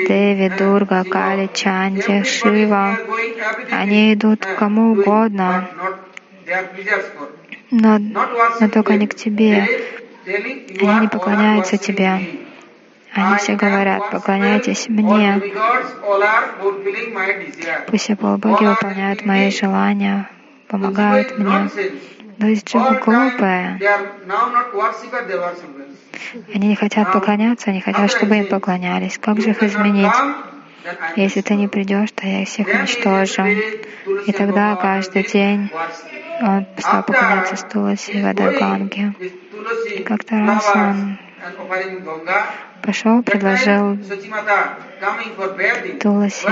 Деви, 0.08 0.50
Дурга, 0.58 1.04
Кали, 1.04 1.50
Чанди, 1.54 2.24
Шива. 2.24 2.98
Они 3.72 4.14
идут 4.14 4.46
к 4.46 4.56
кому 4.56 4.94
угодно, 4.94 5.68
но, 7.72 7.98
но 8.00 8.70
только 8.70 8.94
не 8.94 9.08
к 9.08 9.16
тебе. 9.16 9.68
Они 10.26 11.00
не 11.02 11.08
поклоняются 11.10 11.78
тебе. 11.78 12.22
Они 13.14 13.38
все 13.38 13.56
говорят, 13.56 14.10
поклоняйтесь 14.10 14.88
мне. 14.90 15.42
Пусть 17.88 18.04
все 18.04 18.16
полубоги 18.16 18.66
выполняют 18.66 19.26
мои 19.26 19.52
желания, 19.52 20.30
помогают 20.68 21.38
мне. 21.38 21.70
Но 22.38 22.48
есть 22.48 22.68
дживы 22.68 23.00
глупые. 23.00 23.80
Они 26.54 26.68
не 26.70 26.76
хотят 26.76 27.12
поклоняться, 27.12 27.70
они 27.70 27.82
хотят, 27.82 28.12
чтобы 28.12 28.38
им 28.38 28.48
поклонялись. 28.48 29.18
Как 29.18 29.42
же 29.42 29.52
их 29.52 29.64
изменить? 29.64 30.14
Если 31.16 31.42
ты 31.42 31.56
не 31.56 31.68
придешь, 31.68 32.12
то 32.12 32.28
я 32.28 32.42
их 32.42 32.48
всех 32.48 32.68
уничтожу. 32.68 33.44
И 34.28 34.32
тогда 34.32 34.76
каждый 34.76 35.24
день 35.24 35.72
он 36.42 36.68
стал 36.78 37.04
поклоняться 37.04 37.56
Стуласи 37.56 38.22
Вадаганге. 38.22 39.14
И 39.98 40.04
как-то 40.04 40.40
раз 40.40 40.72
он 40.76 41.18
пошел, 42.86 43.24
предложил 43.24 43.98
Туласи 46.02 46.48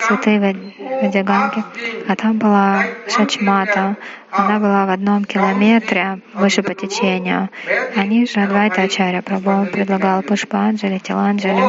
цветы 0.00 0.56
Вадиганги, 1.02 1.64
а 2.08 2.16
там 2.16 2.38
была 2.38 2.84
Шачмата. 3.08 3.96
Она 4.30 4.58
была 4.58 4.86
в 4.86 4.90
одном 4.90 5.24
километре 5.24 6.20
выше 6.34 6.62
по 6.62 6.74
течению. 6.74 7.48
Они 7.94 8.26
же 8.26 8.40
Адвайта 8.40 8.82
Ачарья 8.82 9.22
Прабhu 9.22 9.66
предлагал 9.66 10.22
Пушпанджали, 10.22 10.98
Тиланджали. 10.98 11.62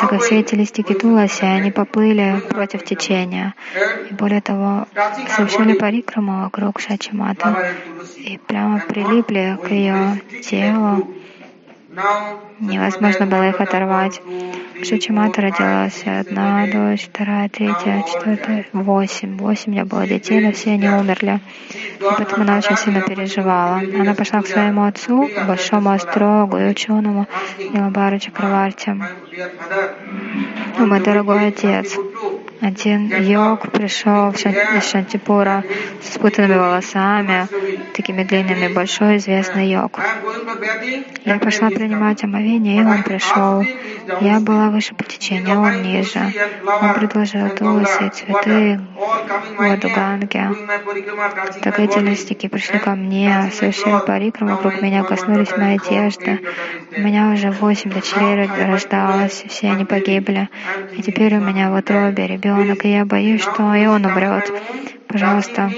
Так 0.00 0.20
все 0.20 0.40
эти 0.40 0.54
листики 0.54 0.92
Туласи, 0.92 1.44
они 1.44 1.70
поплыли 1.70 2.42
против 2.48 2.84
течения. 2.84 3.54
И 4.10 4.14
более 4.14 4.40
того, 4.40 4.86
совершили 5.34 5.74
парикраму 5.74 6.42
вокруг 6.42 6.80
Шачимата 6.80 7.74
и 8.16 8.38
прямо 8.38 8.80
прилипли 8.80 9.58
к 9.62 9.70
ее 9.70 10.20
телу. 10.42 11.08
Невозможно 12.60 13.26
было 13.26 13.48
их 13.48 13.60
оторвать. 13.60 14.20
Шачимата 14.82 15.40
родилась 15.40 16.02
одна 16.04 16.66
дочь, 16.66 17.06
вторая, 17.06 17.48
третья, 17.48 18.04
четвертая, 18.06 18.66
восемь. 18.72 19.36
Восемь 19.38 19.68
у 19.68 19.70
меня 19.72 19.84
было 19.86 20.06
детей, 20.06 20.40
но 20.40 20.52
все 20.52 20.72
они 20.72 20.88
умерли. 20.88 21.40
И 21.70 22.02
поэтому 22.02 22.42
она 22.42 22.58
очень 22.58 22.76
сильно 22.76 23.00
переживала. 23.00 23.80
Она 23.98 24.14
пошла 24.14 24.42
к 24.42 24.46
своему 24.46 24.84
отцу, 24.84 25.28
большому 25.46 25.90
астрологу 25.90 26.58
и 26.58 26.68
ученому 26.68 27.26
Нилабару 27.58 28.18
Чакраварти. 28.18 28.94
Мой 30.78 31.00
дорогой 31.00 31.48
отец, 31.48 31.96
один 32.60 33.08
йог 33.22 33.70
пришел 33.70 34.30
из 34.30 34.90
Шантипура 34.90 35.62
с 36.02 36.14
спутанными 36.14 36.58
волосами, 36.58 37.46
такими 37.92 38.22
длинными, 38.24 38.72
большой 38.72 39.18
известный 39.18 39.70
йог. 39.70 40.00
Я 41.24 41.38
пошла 41.38 41.68
принимать 41.68 42.24
омовение, 42.24 42.78
и 42.78 42.84
он 42.84 43.02
пришел. 43.02 43.62
Я 44.20 44.40
была 44.40 44.70
выше 44.70 44.94
по 44.94 45.04
течению, 45.04 45.60
он 45.60 45.82
ниже. 45.82 46.32
Он 46.80 46.94
предложил 46.94 47.50
тулуси, 47.50 48.08
цветы, 48.10 48.80
воду 49.58 49.88
ганги. 49.94 50.42
Так 51.62 51.78
эти 51.80 51.98
листики 51.98 52.48
пришли 52.48 52.78
ко 52.78 52.92
мне, 52.92 53.50
совершили 53.52 54.00
парикрам 54.06 54.50
вокруг 54.50 54.80
меня, 54.80 55.02
коснулись 55.02 55.56
моей 55.56 55.78
одежды. 55.78 56.40
У 56.96 57.00
меня 57.00 57.32
уже 57.32 57.50
восемь 57.50 57.90
дочерей 57.90 58.48
рождалось, 58.64 59.44
все 59.48 59.70
они 59.72 59.84
погибли. 59.84 60.48
И 60.96 61.02
теперь 61.02 61.36
у 61.36 61.40
меня 61.40 61.70
в 61.70 61.74
утробе 61.74 62.26
ребенок, 62.26 62.45
и 62.84 62.88
я 62.88 63.04
боюсь, 63.04 63.42
что 63.42 63.74
и 63.74 63.86
он 63.86 64.04
умрет. 64.04 64.52
Пожалуйста, 65.08 65.70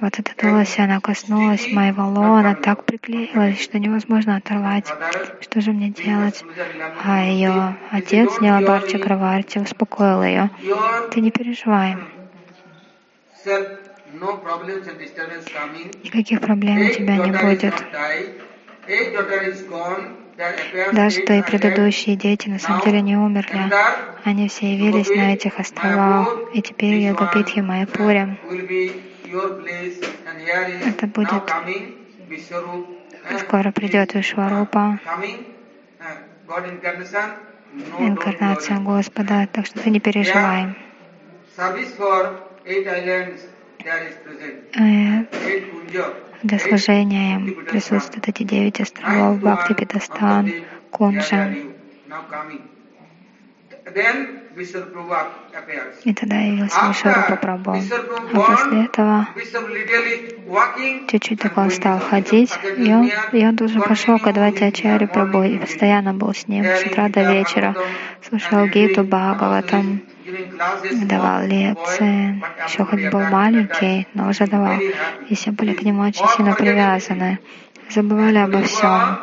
вот 0.00 0.18
эта 0.18 0.36
Туласи, 0.36 0.82
она 0.82 1.00
коснулась 1.00 1.72
моего 1.72 2.06
лона, 2.06 2.54
так 2.54 2.84
приклеилась, 2.84 3.62
что 3.62 3.78
невозможно 3.78 4.36
оторвать. 4.36 4.92
Что 5.40 5.60
же 5.60 5.72
мне 5.72 5.90
делать? 5.90 6.44
А 7.02 7.22
ее 7.22 7.76
отец 7.90 8.40
Нилабар 8.40 8.82
Чакраварти 8.82 9.58
успокоил 9.58 10.22
ее. 10.22 10.50
Ты 11.12 11.20
не 11.20 11.30
переживай. 11.30 11.96
Никаких 16.04 16.40
проблем 16.40 16.86
у 16.86 16.90
тебя 16.90 17.16
не 17.16 17.32
будет. 17.32 17.74
Даже 20.92 21.22
твои 21.22 21.42
предыдущие 21.42 22.16
дети 22.16 22.48
на 22.48 22.58
самом 22.58 22.82
деле 22.82 23.00
не 23.00 23.16
умерли. 23.16 23.70
Они 24.24 24.48
все 24.48 24.74
явились 24.74 25.08
на 25.08 25.34
этих 25.34 25.58
островах. 25.58 26.28
И 26.52 26.62
теперь 26.62 26.94
Йогапитхи 26.94 27.60
Майяпуре 27.60 28.36
это 30.84 31.06
будет 31.06 31.42
скоро 33.38 33.72
придет 33.72 34.14
Вишварупа, 34.14 35.00
инкарнация 37.98 38.78
Господа, 38.78 39.48
так 39.52 39.66
что 39.66 39.80
ты 39.80 39.90
не 39.90 40.00
переживай. 40.00 40.74
Для 46.42 46.58
служения 46.58 47.36
им 47.36 47.66
присутствуют 47.66 48.28
эти 48.28 48.42
девять 48.42 48.80
островов 48.80 49.40
Бхакти 49.40 49.72
Питастан, 49.74 50.52
Кунджа. 50.90 51.54
И 56.04 56.14
тогда 56.14 56.36
явился 56.36 56.88
Вишварупа 56.88 57.36
Прабху. 57.36 57.76
А 58.32 58.40
после 58.40 58.84
этого 58.84 59.28
чуть-чуть 61.10 61.40
только 61.42 61.58
он 61.58 61.70
стал 61.70 62.00
ходить, 62.00 62.58
и 62.78 62.92
он, 62.92 63.10
и 63.32 63.46
он 63.46 63.56
тут 63.56 63.70
же 63.70 63.80
пошел 63.80 64.18
к 64.18 64.26
Адвайтачаре 64.26 65.08
Прабху 65.08 65.42
и 65.42 65.58
постоянно 65.58 66.14
был 66.14 66.32
с 66.32 66.48
ним 66.48 66.64
с 66.64 66.86
утра 66.86 67.10
до 67.10 67.32
вечера, 67.32 67.74
слушал 68.26 68.66
Гиту 68.66 69.04
Бхагаватам, 69.04 70.00
давал 71.02 71.42
лекции, 71.42 72.42
еще 72.66 72.84
хоть 72.86 73.10
был 73.10 73.20
маленький, 73.20 74.08
но 74.14 74.30
уже 74.30 74.46
давал. 74.46 74.78
И 75.28 75.34
все 75.34 75.50
были 75.50 75.74
к 75.74 75.82
нему 75.82 76.02
очень 76.02 76.26
сильно 76.28 76.54
привязаны, 76.54 77.40
забывали 77.90 78.38
обо 78.38 78.62
всем. 78.62 79.18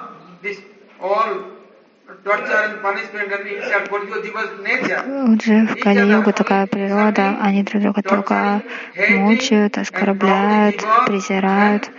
Уже 5.27 5.67
в 5.67 5.75
Кали-югу 5.81 6.31
такая 6.31 6.67
природа, 6.67 7.37
они 7.41 7.63
друг 7.63 7.81
друга 7.81 8.01
только 8.01 8.61
мучают, 9.09 9.77
оскорбляют, 9.77 10.77
презирают. 11.05 11.91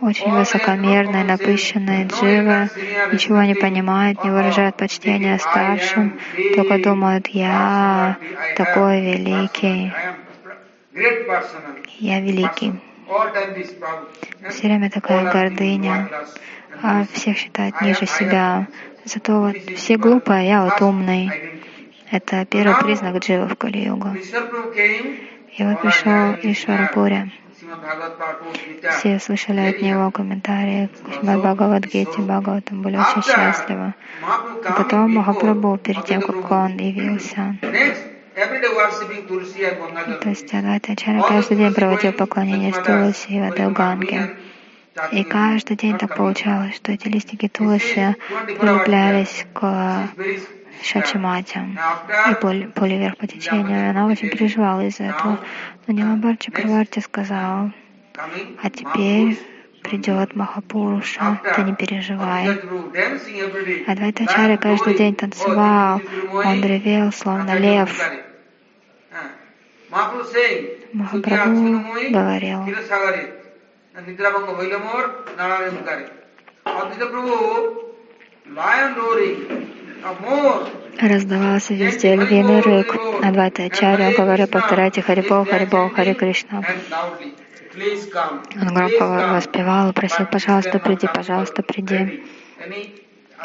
Очень 0.00 0.32
высокомерные, 0.32 1.24
напыщенные 1.24 2.06
дживы, 2.06 2.68
ничего 3.12 3.42
не 3.42 3.54
понимают, 3.54 4.24
не 4.24 4.30
выражают 4.30 4.76
почтения 4.76 5.38
старшим, 5.38 6.18
только 6.56 6.78
думают, 6.78 7.28
я 7.28 8.16
такой 8.56 9.00
великий, 9.00 9.92
я 12.00 12.20
великий. 12.20 12.72
Все 14.50 14.62
время 14.66 14.90
такая 14.90 15.30
гордыня, 15.30 16.10
а 16.82 17.04
всех 17.12 17.36
считают 17.38 17.80
ниже 17.80 18.06
себя. 18.06 18.66
Зато 19.04 19.40
вот 19.40 19.56
все 19.76 19.96
глупые, 19.96 20.38
а 20.38 20.42
я 20.42 20.64
вот 20.64 20.80
умный. 20.80 21.30
Это 22.10 22.44
первый 22.46 22.76
признак 22.82 23.18
джива 23.18 23.48
в 23.48 23.56
Кали-югу. 23.56 24.08
И 25.56 25.64
вот 25.64 25.80
пришел 25.82 26.34
Ишварапури. 26.42 27.32
Все 28.98 29.18
слышали 29.18 29.60
от 29.60 29.80
него 29.80 30.10
комментарии 30.10 30.88
к 30.88 31.22
Бхагавадгите, 31.22 32.20
Бхагаватам, 32.20 32.82
были 32.82 32.96
очень 32.96 33.22
счастливы. 33.22 33.94
А 34.22 34.72
потом 34.72 35.14
Махапрабху, 35.14 35.78
перед 35.78 36.04
тем, 36.04 36.20
как 36.20 36.50
он 36.50 36.76
явился, 36.78 37.56
то 38.34 40.28
есть 40.28 40.52
Адвайта 40.52 40.92
Ачарья 40.92 41.22
каждый 41.22 41.56
день 41.56 41.72
проводил 41.72 42.12
поклонение 42.12 42.72
Туласи 42.72 43.36
и 43.36 43.40
Вадалганге. 43.40 44.36
И 45.12 45.24
каждый 45.24 45.76
день 45.76 45.98
так 45.98 46.16
получалось, 46.16 46.76
что 46.76 46.92
эти 46.92 47.08
листики 47.08 47.48
Туласи 47.48 48.14
прилеплялись 48.58 49.46
к 49.52 50.08
Шачимате 50.82 51.66
и 52.30 52.34
поле 52.34 52.98
вверх 52.98 53.16
по 53.16 53.26
течению. 53.26 53.90
Она 53.90 54.06
очень 54.06 54.28
переживала 54.28 54.86
из-за 54.86 55.04
этого. 55.04 55.40
Но 55.86 55.94
Ниламбар 55.94 56.36
Чакраварти 56.36 57.00
сказал, 57.00 57.72
а 58.62 58.70
теперь 58.70 59.38
придет 59.82 60.34
Махапуруша, 60.36 61.40
ты 61.56 61.62
не 61.62 61.74
переживай. 61.74 62.48
Адвайтачаря 63.86 64.56
каждый 64.56 64.94
день 64.94 65.14
танцевал, 65.14 66.00
он 66.32 66.62
ревел, 66.62 67.12
словно 67.12 67.58
лев. 67.58 67.90
Махапрабху 70.92 71.84
говорил, 72.10 72.64
Раздавался 81.00 81.74
везде 81.74 82.16
львиный 82.16 82.60
рык. 82.60 82.96
Адвайта 83.22 83.64
Ачарья 83.64 84.12
говорил, 84.16 84.48
повторяйте 84.48 85.00
Харибол, 85.00 85.44
Харибол, 85.44 85.90
Хари 85.90 86.14
Кришна. 86.14 86.64
Он 88.60 88.74
громко 88.74 89.04
воспевал 89.32 89.92
просил, 89.92 90.26
пожалуйста, 90.26 90.80
приди, 90.80 91.06
пожалуйста, 91.06 91.62
приди. 91.62 92.24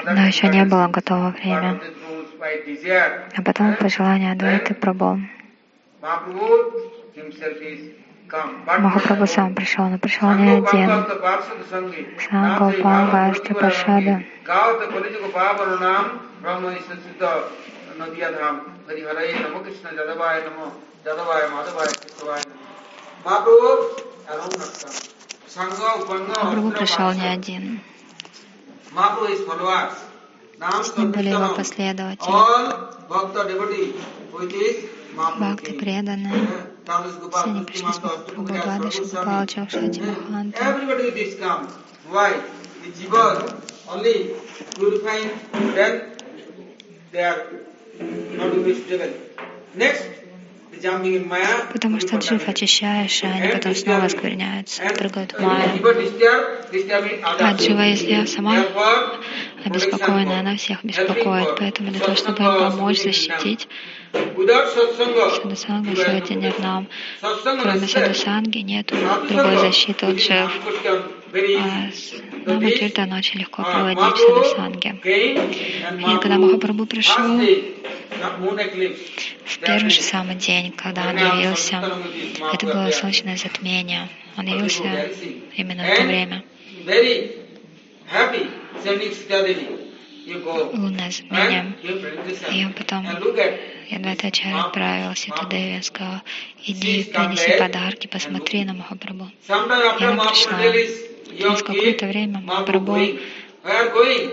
Но 0.04 0.26
еще 0.26 0.48
не 0.48 0.66
было 0.66 0.88
готово 0.88 1.30
время. 1.30 1.80
А 3.36 3.42
потом 3.44 3.76
по 3.76 3.88
желанию 3.88 4.32
Адвайты 4.32 4.74
Прабhu. 4.74 5.20
Махапрабху 8.32 9.26
сам 9.26 9.56
пришел, 9.56 9.86
но 9.86 9.98
пришел 9.98 10.32
не 10.34 10.52
один. 10.52 10.90
Сам 12.30 12.58
Гопал 12.58 13.08
Гастри 13.12 13.54
Пашада. 13.54 14.24
Махапрабху 26.36 26.72
пришел 26.72 27.12
не 27.14 27.28
один. 27.28 27.82
С 30.84 30.98
ним 30.98 31.12
были 31.12 31.30
его 31.30 31.56
последователи. 31.56 32.32
Бхакти 35.16 35.72
преданные. 35.74 36.48
Все 36.86 37.64
пришли 37.66 37.94
с 37.94 38.02
Махапрабху 38.02 38.42
Двадаши 38.44 39.04
Гопалча, 39.06 39.68
Шати 39.70 40.02
Маханта. 40.02 40.58
Потому 51.74 52.00
что 52.00 52.18
джив 52.18 52.48
очищаешь, 52.48 53.24
и 53.24 53.26
они 53.26 53.48
потом 53.50 53.76
снова 53.76 54.06
оскверняются, 54.06 54.84
прыгают 54.98 55.34
в 55.34 55.40
майю. 55.40 55.72
А 57.24 57.54
джива, 57.54 57.82
если 57.82 58.12
я 58.12 58.28
сама 58.28 58.66
обеспокоена, 59.66 60.40
она 60.40 60.56
всех 60.56 60.84
беспокоит. 60.84 61.56
Поэтому 61.58 61.92
для 61.92 62.00
того, 62.00 62.16
чтобы 62.16 62.44
им 62.44 62.60
помочь, 62.60 63.02
защитить, 63.02 63.68
Садасанга 64.14 65.96
сегодня 65.96 66.36
нет 66.36 66.60
нам. 66.60 66.88
Кроме 67.44 67.88
Садасанги 67.88 68.60
нет 68.60 68.94
другой 69.28 69.58
защиты 69.58 70.06
от 70.06 70.16
джив. 70.16 70.52
А 71.32 71.90
Нама 72.46 72.72
Киртан 72.72 73.12
очень 73.14 73.40
легко 73.40 73.64
проводить 73.64 74.16
в 74.16 74.18
Садасанге. 74.18 75.00
И 75.04 76.18
когда 76.22 76.38
Махапрабху 76.38 76.86
пришел, 76.86 77.40
в 78.10 79.60
первый 79.60 79.90
же 79.90 80.02
самый 80.02 80.36
день, 80.36 80.72
когда 80.72 81.10
он 81.10 81.18
явился, 81.18 81.82
это 82.54 82.66
было 82.66 82.90
солнечное 82.92 83.38
затмение. 83.38 84.10
Он 84.38 84.46
явился 84.46 85.12
именно 85.56 85.84
в 85.84 85.88
это 85.88 86.04
время. 86.04 86.44
Лунное 90.74 91.12
затмение. 91.12 91.74
И 92.52 92.66
он 92.66 92.74
потом 92.74 93.06
Ядватачарь 93.90 94.54
отправился 94.54 95.32
туда 95.32 95.58
и 95.58 95.82
сказал, 95.82 96.22
иди, 96.64 97.04
принеси 97.06 97.58
подарки, 97.58 98.08
посмотри 98.08 98.64
на 98.64 98.74
Махапрабху. 98.74 99.32
И 100.00 100.04
она 100.04 100.26
пришла. 100.26 100.60
Через 101.38 101.64
какое-то 101.64 102.06
время 102.08 102.40
Махапрабху 102.40 103.20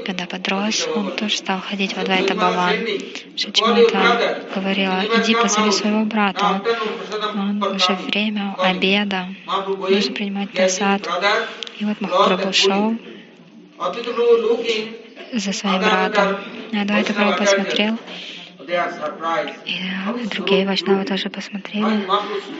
когда 0.05 0.27
подрос, 0.27 0.89
он 0.95 1.13
тоже 1.13 1.37
стал 1.37 1.61
ходить 1.61 1.93
в 1.95 1.99
Адвайта 1.99 2.35
Баван. 2.35 2.75
Шачимата 3.37 4.43
говорила, 4.55 5.05
иди 5.19 5.35
позови 5.35 5.73
своего 5.73 6.05
брата. 6.05 6.63
Он 7.35 7.63
уже 7.63 7.93
время 8.07 8.55
обеда, 8.59 9.29
нужно 9.91 10.13
принимать 10.15 10.51
просад. 10.51 11.07
И 11.79 11.85
вот 11.85 12.01
Махапрабху 12.01 12.53
шел 12.53 12.97
за 15.33 15.53
своим 15.53 15.81
братом. 15.81 16.39
Адвайта 16.73 17.13
Прабху 17.13 17.39
посмотрел, 17.39 17.99
и 18.67 20.27
другие 20.27 20.67
вайшнавы 20.67 21.05
тоже 21.05 21.31
посмотрели 21.31 22.05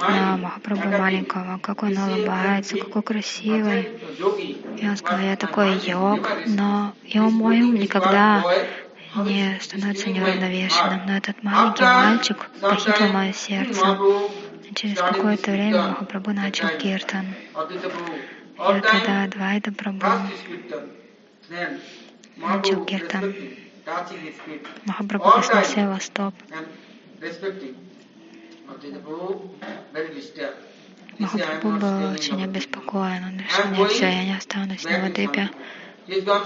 на 0.01 0.37
Махапрабху 0.37 0.89
маленького, 0.89 1.59
как 1.59 1.83
он 1.83 1.97
улыбается, 1.97 2.77
какой 2.79 3.03
красивый. 3.03 3.89
И 4.77 4.89
он 4.89 4.97
сказал, 4.97 5.21
я 5.21 5.37
такой 5.37 5.77
йог, 5.79 6.29
но 6.47 6.95
и 7.05 7.19
мой 7.19 7.63
ум 7.63 7.75
никогда 7.75 8.45
не 9.17 9.59
становится 9.61 10.11
неуравновешенным. 10.11 11.07
Но 11.07 11.17
этот 11.17 11.43
маленький 11.43 11.83
мальчик 11.83 12.51
похитил 12.61 13.13
мое 13.13 13.33
сердце. 13.33 13.99
И 14.71 14.75
через 14.75 14.99
какое-то 14.99 15.51
время 15.51 15.89
Махапрабху 15.89 16.33
начал 16.33 16.69
киртан. 16.69 17.35
И 18.59 18.81
тогда 18.81 19.27
Двайда 19.27 19.73
Прабху 19.73 20.21
начал 22.37 22.85
киртан. 22.85 23.35
Махапрабху 24.85 25.31
коснулся 25.31 25.81
его 25.81 25.99
стоп. 26.01 26.35
Махапрабху 31.19 31.69
был 31.69 32.13
очень 32.13 32.43
обеспокоен. 32.43 33.25
Он 33.25 33.39
решил, 33.39 33.67
нет, 33.71 33.91
все, 33.91 34.07
я 34.07 34.25
не 34.25 34.37
останусь 34.37 34.85
на 34.85 35.01
Вадипе. 35.01 35.51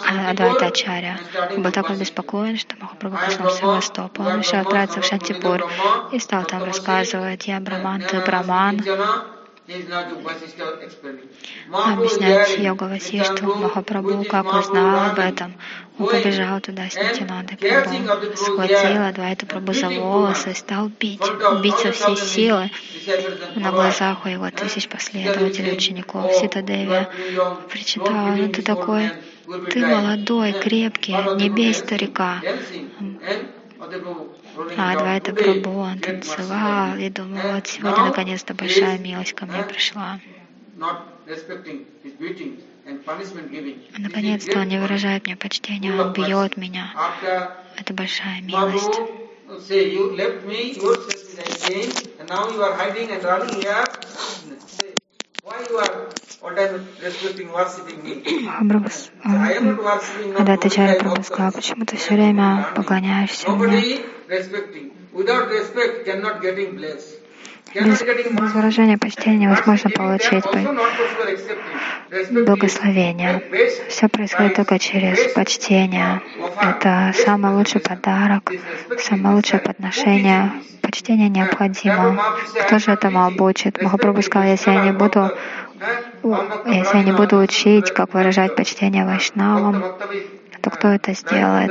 А 0.06 0.30
Адвайта 0.30 0.66
Ачарья. 0.66 1.18
Был 1.56 1.72
так 1.72 1.90
обеспокоен, 1.90 2.58
что 2.58 2.76
Махапрабху 2.78 3.24
пошел 3.24 3.46
в 3.46 3.52
Севастопол. 3.52 4.26
Он 4.26 4.40
решил 4.40 4.60
отправиться 4.60 5.00
в 5.00 5.06
Шантипур 5.06 5.66
и 6.12 6.18
стал 6.18 6.44
там 6.44 6.64
рассказывать, 6.64 7.46
я 7.46 7.58
Браман, 7.60 8.02
ты 8.02 8.20
Браман, 8.20 8.80
объяснять 11.70 12.58
йога 12.58 12.84
Васишту 12.84 13.46
Махапрабху, 13.56 14.24
как 14.24 14.52
узнал 14.52 15.10
об 15.10 15.18
этом. 15.18 15.54
Он 15.98 16.06
побежал 16.06 16.60
туда 16.60 16.88
с 16.88 16.96
Нитинадой 16.96 17.56
Прабhu, 17.58 18.36
схватил 18.36 19.02
Адвайта 19.02 19.46
Прабу 19.46 19.72
за 19.72 19.88
волосы 19.90 20.54
стал 20.54 20.88
бить, 20.88 21.20
бить 21.62 21.76
со 21.76 21.92
всей 21.92 22.16
силы. 22.16 22.70
На 23.56 23.70
глазах 23.70 24.24
у 24.24 24.28
его 24.28 24.50
тысяч 24.50 24.88
последователей, 24.88 25.74
учеников 25.74 26.32
Сита 26.32 26.62
Деви 26.62 27.06
причитала, 27.70 28.34
ну 28.34 28.48
ты 28.48 28.62
такой, 28.62 29.10
ты 29.70 29.86
молодой, 29.86 30.52
крепкий, 30.52 31.16
не 31.36 31.50
бей 31.50 31.74
старика. 31.74 32.40
А 34.76 34.92
Адвайта 34.92 35.32
Прабhu, 35.32 35.80
он 35.80 35.98
танцевал 36.00 36.98
и 36.98 37.08
думал, 37.08 37.54
вот 37.54 37.66
сегодня 37.66 38.04
наконец-то 38.04 38.52
большая 38.52 38.98
милость 38.98 39.32
ко 39.32 39.46
мне 39.46 39.62
пришла. 39.62 40.20
Наконец-то 43.98 44.58
он 44.58 44.68
не 44.68 44.78
выражает 44.78 45.26
мне 45.26 45.36
почтения, 45.36 45.94
он 45.94 46.12
бьет 46.12 46.56
меня. 46.58 46.92
Это 47.78 47.94
большая 47.94 48.42
милость. 48.42 49.00
Махапрабху, 59.24 60.32
когда 60.36 60.56
ты 60.56 60.70
Чаря 60.70 60.98
Прабху 61.00 61.22
сказал, 61.24 61.52
почему 61.52 61.84
ты 61.84 61.96
все 61.96 62.14
время 62.14 62.68
поклоняешься 62.76 63.50
мне? 63.50 64.00
Без, 67.74 68.02
без 68.02 68.52
выражения 68.52 68.98
почтения 68.98 69.46
невозможно 69.46 69.90
получить 69.90 70.44
благословение. 72.44 73.42
Все 73.88 74.08
происходит 74.08 74.56
только 74.56 74.78
через 74.78 75.32
почтение. 75.32 76.20
Это 76.60 77.12
самый 77.14 77.52
лучший 77.54 77.80
подарок, 77.80 78.50
самое 78.98 79.36
лучшее 79.36 79.60
подношение. 79.60 80.52
Почтение 80.82 81.28
необходимо. 81.28 82.20
Кто 82.66 82.78
же 82.80 82.90
этому 82.90 83.24
обучит? 83.24 83.80
Махапрабху 83.80 84.22
сказал, 84.22 84.48
если 84.48 84.72
я 84.72 84.84
не 84.86 84.92
буду 84.92 85.30
если 86.66 86.98
я 86.98 87.04
не 87.04 87.12
буду 87.12 87.38
учить, 87.38 87.90
как 87.92 88.12
выражать 88.12 88.54
почтение 88.54 89.04
вайшнавам, 89.04 89.82
то 90.60 90.70
кто 90.70 90.88
это 90.88 91.14
сделает? 91.14 91.70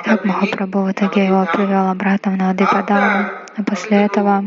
Итак, 0.00 0.24
Махапрабху 0.24 0.82
в 0.82 0.92
итоге 0.92 1.26
его 1.26 1.46
привел 1.46 1.88
обратно 1.88 2.32
в 2.32 2.36
Навадипадану, 2.36 3.30
а 3.56 3.62
после 3.64 4.04
этого 4.04 4.44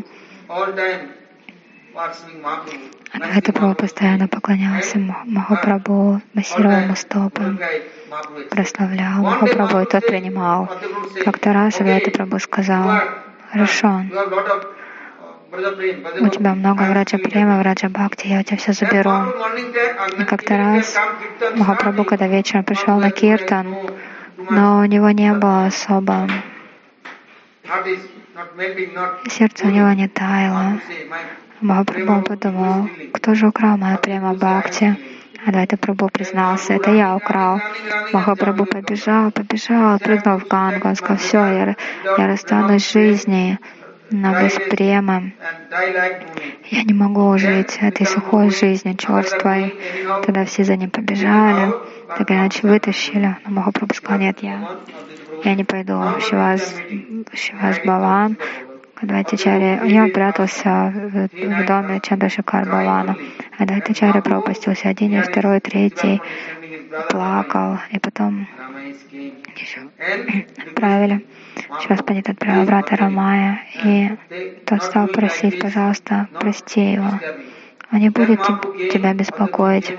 это 3.13 3.53
Прабху 3.53 3.75
постоянно 3.75 4.27
поклонялся 4.27 4.97
Махапрабху, 5.25 6.21
массировал 6.33 6.79
ему 6.81 6.95
стопы, 6.95 7.57
прославлял 8.49 9.21
Махапрабху, 9.21 9.79
и 9.79 9.85
тот 9.85 10.05
принимал. 10.05 10.69
Как-то 11.23 11.53
раз 11.53 11.79
это 11.79 12.11
Прабху 12.11 12.39
сказал, 12.39 13.01
хорошо, 13.51 14.01
у 15.51 16.27
тебя 16.29 16.55
много 16.55 16.83
враджа 16.83 17.17
према, 17.17 17.59
враджа 17.59 17.89
бхакти, 17.89 18.27
я 18.27 18.39
у 18.39 18.43
тебя 18.43 18.57
все 18.57 18.73
заберу. 18.73 19.11
И 20.17 20.23
как-то 20.23 20.57
раз 20.57 20.95
Махапрабху, 21.55 22.05
когда 22.05 22.27
вечером 22.27 22.63
пришел 22.63 22.99
на 22.99 23.11
киртан, 23.11 23.75
но 24.49 24.79
у 24.79 24.85
него 24.85 25.11
не 25.11 25.33
было 25.33 25.65
особо 25.65 26.27
сердце 29.29 29.67
у 29.67 29.69
него 29.69 29.91
не 29.91 30.07
таяло. 30.07 30.79
Махапрабху 31.61 32.21
подумал, 32.23 32.89
кто 33.13 33.35
же 33.35 33.47
украл 33.47 33.77
мою 33.77 33.97
према 33.97 34.33
Бхакти? 34.33 34.97
Адвайта 35.45 35.75
Прабху 35.75 36.09
признался, 36.09 36.73
это 36.73 36.91
я 36.91 37.15
украл. 37.15 37.59
Махапрабху 38.13 38.65
побежал, 38.65 39.31
побежал, 39.31 39.99
прыгнул 39.99 40.37
в 40.37 40.47
Гангу. 40.47 40.87
Он 40.87 40.95
сказал, 40.95 41.17
все, 41.17 41.37
я, 41.39 41.75
я 42.17 42.27
расстанусь 42.27 42.85
с 42.85 42.93
жизнью, 42.93 43.57
но 44.11 44.41
без 44.41 44.53
премы. 44.69 45.33
Я 46.69 46.83
не 46.83 46.93
могу 46.93 47.37
жить 47.37 47.77
этой 47.81 48.05
сухой 48.05 48.49
жизнью, 48.49 48.95
черствой. 48.97 49.73
Тогда 50.25 50.45
все 50.45 50.63
за 50.63 50.75
ним 50.75 50.89
побежали, 50.89 51.73
так 52.17 52.29
иначе 52.29 52.67
вытащили. 52.67 53.37
Но 53.45 53.51
Махапрабху 53.51 53.95
сказал, 53.95 54.19
нет, 54.19 54.37
я, 54.41 54.77
я 55.43 55.55
не 55.55 55.63
пойду. 55.63 56.01
Шивас, 56.19 56.75
Шивас 57.33 57.79
Баван, 57.85 58.37
Адвайтачарья, 59.01 59.83
я 59.83 60.07
прятался 60.09 60.93
в, 60.93 61.27
в 61.33 61.65
доме 61.65 61.99
Чандрашикар 62.03 62.65
Бавана. 62.65 63.15
Адвайтачарья 63.57 64.21
пропустился 64.21 64.89
один, 64.89 65.17
и 65.17 65.21
второй, 65.21 65.59
третий, 65.59 66.21
плакал, 67.09 67.79
и 67.91 67.99
потом 67.99 68.47
еще 69.55 69.81
отправили. 70.67 71.25
Сейчас 71.79 72.01
Панит 72.03 72.29
отправил 72.29 72.65
брата 72.65 72.95
Рамая, 72.95 73.61
и 73.83 74.09
тот 74.65 74.83
стал 74.83 75.07
просить, 75.07 75.59
пожалуйста, 75.59 76.27
прости 76.39 76.93
его. 76.93 77.19
Он 77.91 77.99
не 77.99 78.09
будет 78.09 78.41
тебя 78.91 79.13
беспокоить. 79.13 79.93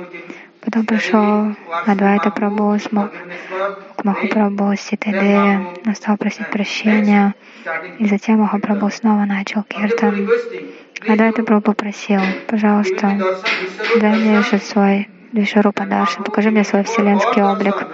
Потом 0.61 0.87
пришел 0.87 1.57
Адвайта 1.87 2.31
Прабhu 2.31 2.79
к 3.97 4.05
Махапрабху 4.05 4.77
Ситадеви, 4.77 5.67
он 5.85 5.95
стал 5.97 6.17
просить 6.17 6.49
прощения, 6.51 7.35
и 7.99 8.07
затем 8.07 8.39
Махапрабху 8.39 8.89
снова 8.91 9.25
начал 9.25 9.65
киртан. 9.65 10.29
Адвайта 11.09 11.43
Прабху 11.43 11.73
попросил, 11.73 12.21
пожалуйста, 12.47 13.19
дай 14.01 14.17
мне 14.17 14.43
свой 14.43 15.09
Вишарупа 15.33 15.87
Дарши, 15.87 16.23
покажи 16.23 16.51
мне 16.51 16.63
свой 16.63 16.85
вселенский 16.85 17.43
облик. 17.43 17.87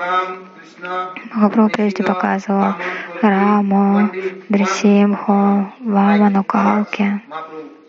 Махапрабху 1.35 1.73
прежде 1.73 2.03
показывал 2.03 2.75
Раму, 3.23 4.11
Дрисимху, 4.49 5.73
Ваману, 5.81 6.43
Калки. 6.45 7.21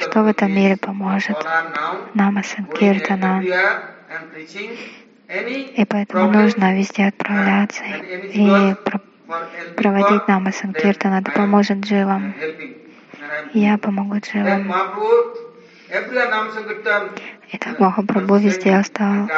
Что 0.00 0.22
в 0.22 0.26
этом 0.26 0.52
мире 0.52 0.76
поможет? 0.76 1.36
Нама 2.14 2.42
Санкиртана. 2.42 3.42
И 5.28 5.84
поэтому 5.88 6.30
нужно 6.30 6.76
везде 6.78 7.06
отправляться 7.06 7.84
и 7.84 8.74
проводить 9.76 10.28
Нама 10.28 10.52
Санкиртана. 10.52 11.20
Это 11.20 11.32
поможет 11.32 11.78
дживам. 11.80 12.34
Я 13.52 13.76
помогу 13.78 14.16
дживам. 14.18 14.72
Итак, 17.52 17.78
Махапрабху 17.78 18.36
везде 18.36 18.82
стал 18.82 19.28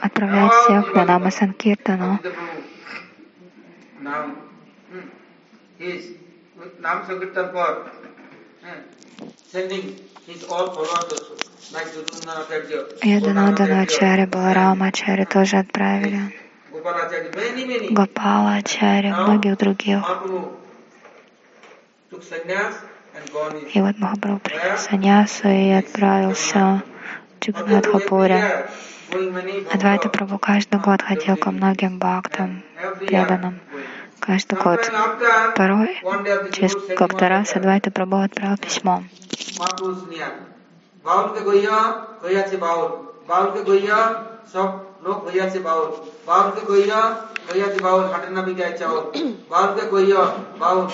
отправлять 0.00 0.52
всех 0.52 0.94
на 0.94 1.04
Нама 1.04 1.30
Санкиртану 1.30 2.18
hmm, 4.04 5.08
his 5.78 6.16
Nam 6.80 7.04
Sankirtan 7.06 7.52
for 7.52 7.90
sending 9.48 9.96
his 10.26 10.44
all 10.44 10.70
followers 10.70 11.44
like 11.72 11.86
Ачарья, 13.82 14.26
Баларама 14.26 14.86
Ачарья 14.88 15.26
тоже 15.26 15.56
отправили. 15.56 16.20
Гопала 17.90 18.54
Ачарья, 18.54 19.14
многих 19.14 19.58
других. 19.58 20.02
И 23.72 23.80
вот 23.80 23.98
Махапрабху 23.98 24.40
принял 24.40 24.76
саньясу 24.78 25.48
и 25.48 25.70
отправился 25.70 26.82
в 27.40 27.44
Джиганатхапуре. 27.44 28.68
Адвайта 29.72 30.08
Прабhu 30.08 30.38
каждый 30.38 30.80
год 30.80 31.02
ходил 31.02 31.36
ко 31.36 31.50
многим 31.52 31.98
бхактам, 31.98 32.64
преданным 32.98 33.60
Каждый 34.23 34.59
год. 34.59 34.79
Порой, 35.55 36.01
через 36.51 36.75
как-то 36.97 37.29
раз 37.29 37.55
Адвайта 37.55 37.89
Прабhu 37.89 38.23
отправил 38.23 38.57
письмо. 38.57 39.03
লোক 45.05 45.19
হইয়াছে 45.27 45.59
বাউল 45.67 45.89
বাউলকে 46.27 46.61
কইয়া 46.69 46.99
হইয়াছে 47.47 47.79
বাউল 47.85 48.03
হাটের 48.11 48.31
না 48.35 48.41
বিকায় 48.47 48.73
চাউল 48.79 49.03
বাউলকে 49.51 49.83
কইয়া 49.93 50.21
বাউল 50.61 50.85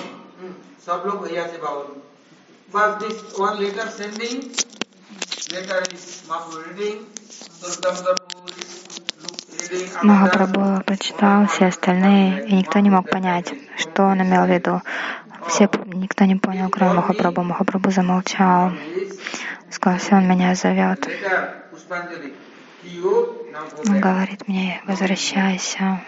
সব 0.85 0.99
লোক 1.07 1.17
হইয়াছে 1.25 1.57
বাউল 1.65 1.87
But 2.73 2.99
this 2.99 3.17
one 3.37 3.55
letter 3.59 3.87
sending, 3.89 4.37
letter 5.53 5.79
is 5.95 6.03
Mahaprabhu 6.27 6.57
reading, 6.65 6.97
Durgamdapur 7.61 8.13
reading. 8.13 8.18
Махапрабху 10.02 10.82
прочитал 10.84 11.46
все 11.46 11.66
остальные, 11.66 12.46
и 12.48 12.54
никто 12.54 12.78
не 12.80 12.90
мог 12.90 13.08
понять, 13.08 13.52
что 13.76 14.04
он 14.04 14.22
имел 14.22 14.44
в 14.44 14.50
виду. 14.50 14.82
Все, 15.48 15.68
никто 15.86 16.24
не 16.24 16.36
понял, 16.36 16.68
кроме 16.68 16.94
Махапрабху. 16.94 17.42
Махапрабху 17.42 17.90
замолчал. 17.90 18.72
Сказал, 19.70 19.98
все, 19.98 20.16
он 20.16 20.28
меня 20.28 20.54
зовет. 20.54 21.08
Он 23.86 24.00
говорит 24.00 24.48
мне, 24.48 24.82
возвращайся. 24.86 26.00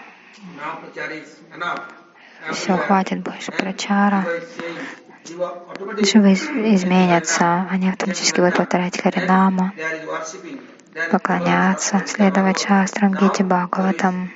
Все, 2.51 2.77
хватит 2.77 3.21
больше 3.21 3.51
прочара. 3.51 4.25
Живы 6.01 6.33
изменятся, 6.33 7.65
они 7.69 7.89
автоматически 7.89 8.41
будут 8.41 8.57
повторять 8.57 9.01
Харинама, 9.01 9.73
поклоняться, 11.11 12.03
следовать 12.05 12.59
шастрам, 12.59 13.13
Гити 13.13 13.43
Бхагаватам. 13.43 14.31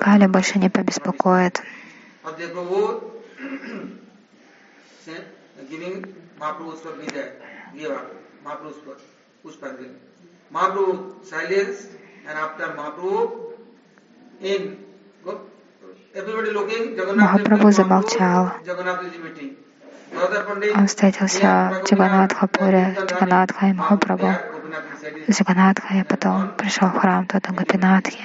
Кали 0.00 0.26
больше 0.26 0.58
не 0.58 0.70
побеспокоит. 0.70 1.62
Махапрабху 17.16 17.70
замолчал. 17.70 18.52
Он 20.76 20.86
встретился 20.86 21.72
в 21.82 21.88
Джаганатхапуре, 21.88 22.96
Джаганатха 23.06 23.66
и 23.66 23.72
Махапрабху. 23.72 24.32
Джаганатха, 25.28 25.94
и 25.94 26.02
потом 26.04 26.50
пришел 26.56 26.88
в 26.88 26.98
храм 26.98 27.26
тот 27.26 27.46
Гопинатхи. 27.48 28.24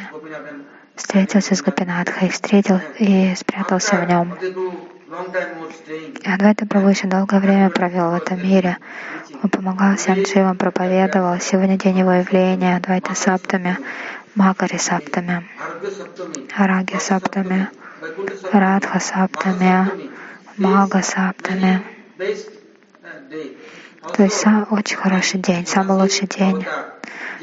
Встретился 0.95 1.55
с 1.55 1.61
Гопинатхой, 1.61 2.29
встретил 2.29 2.79
и 2.99 3.33
спрятался 3.35 3.95
в 3.95 4.07
нем. 4.07 4.37
Адвайта 6.25 6.65
Прабху 6.65 6.89
еще 6.89 7.07
долгое 7.07 7.39
время 7.39 7.69
провел 7.69 8.11
в 8.11 8.15
этом 8.15 8.43
мире. 8.43 8.77
Он 9.41 9.49
помогал 9.49 9.95
всем 9.95 10.21
дживам, 10.23 10.57
проповедовал. 10.57 11.39
Сегодня 11.39 11.77
день 11.77 11.99
его 11.99 12.11
явления 12.11 12.75
Адвайта 12.77 13.15
Саптами, 13.15 13.77
Макари 14.35 14.77
Саптами, 14.77 15.47
Араги 16.55 16.97
Саптами, 16.97 17.69
Радха 18.51 18.99
Саптами, 18.99 19.89
Мага 20.59 21.01
Саптами. 21.01 21.81
То 24.15 24.23
есть 24.23 24.45
очень 24.69 24.97
хороший 24.97 25.39
день, 25.39 25.65
самый 25.65 25.97
лучший 25.97 26.27
день. 26.27 26.65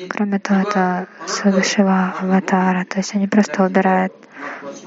Кроме 0.08 0.38
того, 0.38 0.60
это 0.60 1.06
Судашива 1.26 2.14
Аватара, 2.20 2.84
то 2.84 2.98
есть 2.98 3.14
они 3.14 3.26
просто 3.26 3.64
убирают 3.64 4.12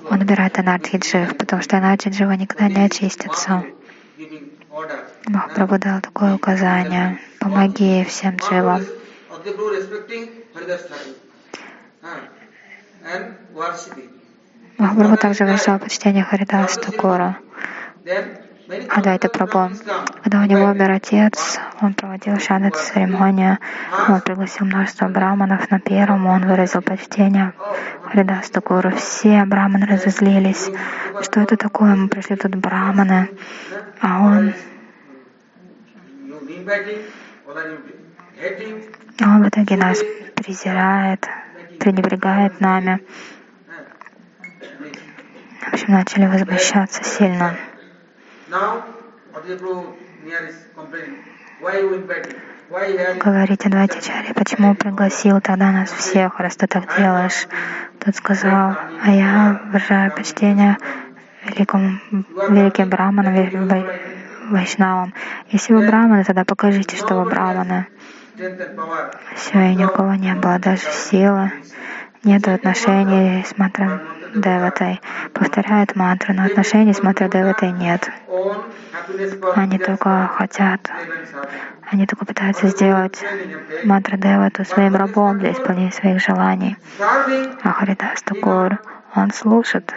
он 0.10 0.22
убирает 0.22 0.58
анархиджив, 0.58 1.38
потому 1.38 1.62
что 1.62 1.78
анархиджива 1.78 2.32
никогда 2.32 2.68
не 2.68 2.86
очистится. 2.86 3.64
Махапрабху 5.28 5.78
дал 5.80 6.02
такое 6.02 6.36
указание. 6.36 7.20
Помоги 7.40 8.04
всем 8.06 8.36
дживам. 8.38 8.84
Махапрабху 14.78 15.18
также 15.18 15.46
выражал 15.46 15.80
почтение 15.80 16.24
Харидас 16.24 16.78
Такура. 18.10 18.50
Адайта 18.90 19.30
Прабhu. 19.30 19.70
Когда 20.24 20.42
у 20.42 20.46
него 20.46 20.66
умер 20.66 20.92
отец, 20.92 21.60
он 21.82 21.94
проводил 21.94 22.40
шанат 22.40 22.76
церемонию, 22.76 23.58
он 24.08 24.22
пригласил 24.22 24.66
множество 24.66 25.08
браманов 25.08 25.70
на 25.72 25.80
первом, 25.80 26.28
он 26.28 26.48
выразил 26.48 26.82
почтение 26.82 27.54
Харидасту 28.04 28.62
Гуру. 28.62 28.92
Все 28.92 29.44
браманы 29.46 29.86
разозлились. 29.86 30.70
Что 31.22 31.42
это 31.42 31.58
такое? 31.58 31.96
Мы 31.96 32.10
пришли 32.10 32.36
тут 32.36 32.56
браманы, 32.56 33.30
а 34.02 34.22
он 34.22 34.54
он 39.22 39.44
в 39.44 39.50
итоге 39.50 39.78
нас 39.78 40.00
презирает, 40.36 41.28
пренебрегает 41.80 42.60
нами. 42.62 43.02
В 45.62 45.74
общем, 45.74 45.94
начали 45.94 46.26
возмущаться 46.28 47.04
сильно. 47.04 47.56
Говорите, 53.20 53.70
давайте 53.70 54.02
Чари, 54.02 54.34
почему 54.34 54.74
пригласил 54.74 55.40
тогда 55.40 55.72
нас 55.72 55.92
всех, 55.92 56.40
раз 56.40 56.56
ты 56.56 56.66
так 56.66 56.98
делаешь? 56.98 57.48
Тот 58.00 58.16
сказал, 58.16 58.76
а 59.04 59.12
я 59.12 59.62
выражаю 59.68 60.12
почтение 60.16 60.78
великому, 61.46 62.00
великим 62.50 62.90
браманам, 62.90 63.36
вайшнавам. 64.50 65.14
Если 65.50 65.74
вы 65.74 65.86
браманы, 65.86 66.24
тогда 66.24 66.44
покажите, 66.44 66.98
что 66.98 67.16
вы 67.16 67.30
браманы. 67.30 67.86
Все, 69.36 69.60
и 69.60 69.76
никого 69.76 70.16
не 70.16 70.34
было, 70.34 70.58
даже 70.58 70.90
силы. 70.90 71.52
Нет 72.24 72.48
отношений 72.48 73.46
с 73.46 73.58
мантром 73.58 74.02
Деватой. 74.36 75.02
Повторяют 75.34 75.96
мантру, 75.96 76.34
но 76.34 76.46
отношений 76.46 76.94
с 76.94 77.02
мантрой 77.02 77.30
Деватой 77.30 77.72
нет. 77.72 78.10
Они 79.56 79.78
только 79.78 80.30
хотят, 80.36 80.90
они 81.92 82.06
только 82.06 82.26
пытаются 82.26 82.68
сделать 82.68 83.24
мантру 83.84 84.18
Девату 84.18 84.66
своим 84.66 84.96
рабом 84.96 85.40
для 85.40 85.52
исполнения 85.52 85.92
своих 85.92 86.22
желаний. 86.22 86.78
А 87.64 87.72
Харидас 87.72 88.22
Такур, 88.24 88.80
он 89.16 89.32
слушает 89.32 89.92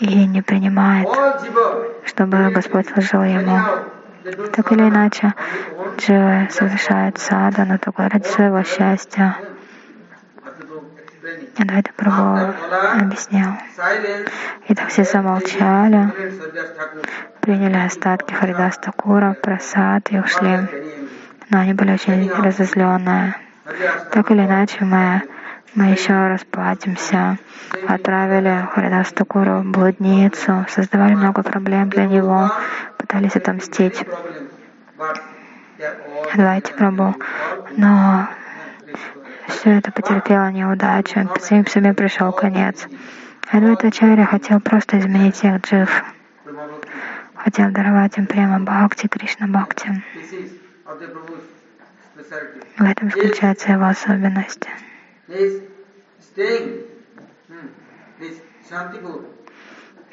и 0.00 0.26
не 0.26 0.42
принимает, 0.42 1.08
чтобы 2.04 2.50
Господь 2.50 2.88
служил 2.88 3.22
ему. 3.24 3.58
Так 4.52 4.72
или 4.72 4.82
иначе, 4.82 5.34
дживы 5.96 6.48
совершают 6.50 7.18
сада, 7.18 7.64
но 7.64 7.78
только 7.78 8.08
ради 8.08 8.26
своего 8.26 8.62
счастья. 8.62 9.36
Адвайта 11.58 11.90
Прабhu 11.96 12.54
объяснял. 13.00 13.52
И 14.68 14.74
так 14.74 14.88
все 14.88 15.04
замолчали, 15.04 16.12
приняли 17.40 17.86
остатки 17.86 18.34
Харидас 18.34 18.78
Такура, 18.78 19.36
просад 19.42 20.10
и 20.10 20.18
ушли. 20.18 20.58
Но 21.50 21.60
они 21.60 21.74
были 21.74 21.92
очень 21.92 22.30
разозленные. 22.30 23.34
Так 24.12 24.30
или 24.30 24.44
иначе, 24.44 24.84
мы, 24.84 25.22
мы 25.74 25.86
еще 25.86 26.28
расплатимся. 26.28 27.38
Отправили 27.86 28.68
Харидас 28.72 29.12
Такуру 29.12 29.58
в 29.60 29.64
блудницу, 29.64 30.66
создавали 30.68 31.14
много 31.14 31.42
проблем 31.42 31.88
для 31.90 32.06
него, 32.06 32.50
пытались 32.96 33.36
отомстить. 33.36 34.04
Адвайте 36.32 36.72
Прабу. 36.74 37.14
Но 37.76 38.28
все 39.48 39.78
это 39.78 39.90
потерпело 39.90 40.50
неудачу, 40.50 41.28
всем 41.38 41.66
себе 41.66 41.92
пришел 41.94 42.32
конец. 42.32 42.86
Адвайтачаря 43.50 44.24
хотел 44.26 44.60
просто 44.60 44.98
изменить 44.98 45.36
всех 45.36 45.62
джив, 45.62 46.04
хотел 47.34 47.70
даровать 47.70 48.18
им 48.18 48.26
прямо 48.26 48.60
бхакти, 48.60 49.08
Кришна 49.08 49.46
бхакти. 49.46 50.02
В 52.76 52.82
этом 52.82 53.10
заключается 53.10 53.72
его 53.72 53.86
особенность. 53.86 54.68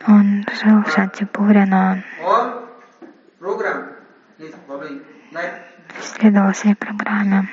Он 0.07 0.45
жил 0.63 0.83
в 0.83 0.91
Шантипуре, 0.91 1.65
но 1.65 1.97
следовал 6.01 6.53
своей 6.53 6.75
программе. 6.75 7.47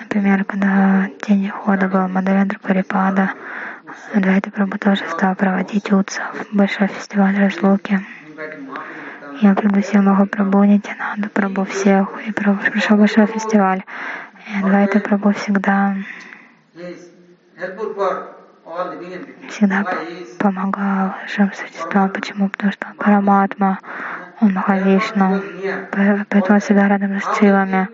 Например, 0.00 0.44
когда 0.44 1.08
день 1.26 1.48
хода 1.48 1.88
был 1.88 2.08
Мадавендра 2.08 2.58
Парипада, 2.58 3.32
Адвайта 4.12 4.50
Прабhu 4.50 4.78
тоже 4.78 5.02
стал 5.08 5.34
проводить 5.34 5.90
утсов, 5.92 6.24
большой 6.52 6.88
фестиваль 6.88 7.38
разлуки. 7.38 8.00
Я 9.40 9.54
пригласил 9.54 10.02
Махапрабху, 10.02 10.64
Нитянанду, 10.64 11.30
Прабху 11.30 11.64
всех, 11.64 12.08
и 12.26 12.32
прошел 12.32 12.96
большой 12.96 13.26
фестиваль. 13.26 13.82
И 14.46 14.58
Адвайта 14.58 15.00
Прабху 15.00 15.32
всегда 15.32 15.96
всегда 19.48 19.84
помогал 20.38 21.14
живым 21.28 21.52
существам. 21.52 22.10
Почему? 22.10 22.48
Потому 22.50 22.72
что 22.72 22.88
он 22.88 22.94
Параматма, 22.96 23.78
он 24.40 24.52
Махавишну, 24.52 25.42
поэтому 26.28 26.60
всегда 26.60 26.88
рядом 26.88 27.20
с 27.20 27.38
силами. 27.38 27.88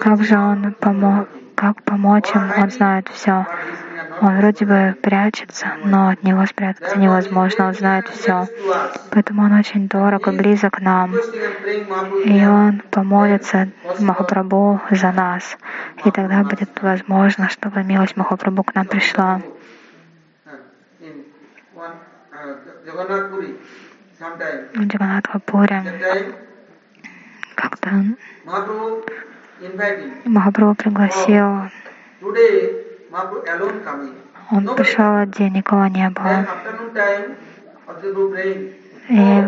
Как 0.00 0.22
же 0.22 0.38
он 0.38 0.74
помог, 0.74 1.28
как 1.54 1.82
помочь 1.84 2.30
им, 2.34 2.50
он 2.56 2.70
знает 2.70 3.08
все. 3.08 3.46
Он 4.22 4.36
вроде 4.36 4.66
бы 4.66 4.94
прячется, 5.00 5.66
но 5.84 6.08
от 6.10 6.22
него 6.22 6.44
спрятаться 6.44 6.98
невозможно, 6.98 7.68
он 7.68 7.74
знает 7.74 8.08
все. 8.08 8.46
Поэтому 9.10 9.44
он 9.44 9.52
очень 9.52 9.88
дорог 9.88 10.28
и 10.28 10.30
близок 10.30 10.76
к 10.76 10.80
нам. 10.80 11.14
И 12.24 12.46
он 12.46 12.82
помолится 12.90 13.68
Махапрабху 13.98 14.80
за 14.90 15.12
нас. 15.12 15.56
И 16.04 16.10
тогда 16.10 16.42
будет 16.42 16.70
возможно, 16.82 17.48
чтобы 17.48 17.82
милость 17.82 18.16
Махапрабху 18.16 18.64
к 18.64 18.74
нам 18.74 18.86
пришла. 18.86 19.40
В 24.20 24.86
Джаганатхапуре 24.86 25.82
как-то 27.54 27.90
Махапрабху 30.26 30.74
пригласил 30.74 31.70
он 34.50 34.76
пришел 34.76 35.16
один, 35.16 35.52
никого 35.54 35.86
не 35.86 36.10
было. 36.10 36.46
И 39.08 39.44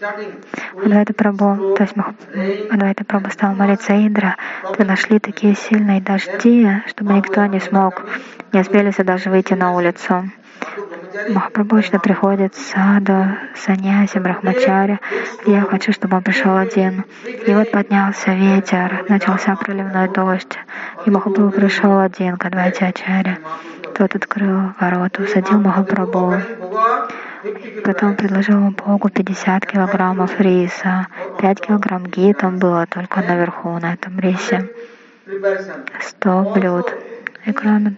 Адвайта 0.00 1.12
Прабhu, 1.12 1.74
то 1.74 1.82
есть 1.82 1.94
Адвайта 2.70 3.02
Прабhu 3.04 3.32
стал 3.32 3.54
молиться 3.54 3.94
Индра, 3.94 4.36
вы 4.76 4.84
нашли 4.84 5.18
такие 5.18 5.56
сильные 5.56 6.00
дожди, 6.00 6.68
чтобы 6.86 7.14
никто 7.14 7.44
не 7.46 7.58
смог, 7.58 8.02
не 8.52 8.60
успели 8.60 8.92
даже 9.02 9.28
выйти 9.28 9.54
на 9.54 9.72
улицу. 9.72 10.30
Махапрабху 11.34 11.98
приходит 12.00 12.54
саду, 12.54 13.26
саньяси, 13.54 14.18
брахмачари. 14.18 15.00
Я 15.46 15.62
хочу, 15.62 15.92
чтобы 15.92 16.16
он 16.16 16.22
пришел 16.22 16.56
один. 16.56 17.04
И 17.46 17.54
вот 17.54 17.70
поднялся 17.70 18.32
ветер, 18.32 19.04
начался 19.08 19.56
проливной 19.56 20.08
дождь. 20.08 20.58
И 21.06 21.10
Махапрабху 21.10 21.60
пришел 21.60 21.98
один 21.98 22.36
к 22.36 22.44
Адвайтячаре. 22.44 23.38
Тот 23.94 24.14
открыл 24.14 24.72
ворота, 24.80 25.22
усадил 25.22 25.60
Махапрабху. 25.60 26.34
Потом 27.84 28.16
предложил 28.16 28.56
ему 28.56 28.70
Богу 28.72 29.08
50 29.08 29.66
килограммов 29.66 30.38
риса. 30.40 31.06
5 31.40 31.60
килограмм 31.60 32.04
ги 32.04 32.32
там 32.34 32.58
было 32.58 32.86
только 32.86 33.22
наверху, 33.22 33.78
на 33.78 33.94
этом 33.94 34.18
рисе. 34.18 34.68
100 36.00 36.52
блюд. 36.54 36.94
И 37.48 37.52
кроме, 37.52 37.96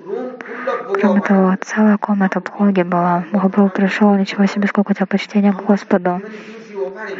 того, 1.26 1.56
целая 1.60 1.98
комната 1.98 2.38
Бхоги 2.38 2.82
была. 2.82 3.24
Махапрабху 3.32 3.74
пришел, 3.74 4.14
ничего 4.14 4.46
себе, 4.46 4.68
сколько 4.68 4.92
у 4.92 4.94
тебя 4.94 5.06
почтения 5.06 5.52
к 5.52 5.64
Господу. 5.64 6.22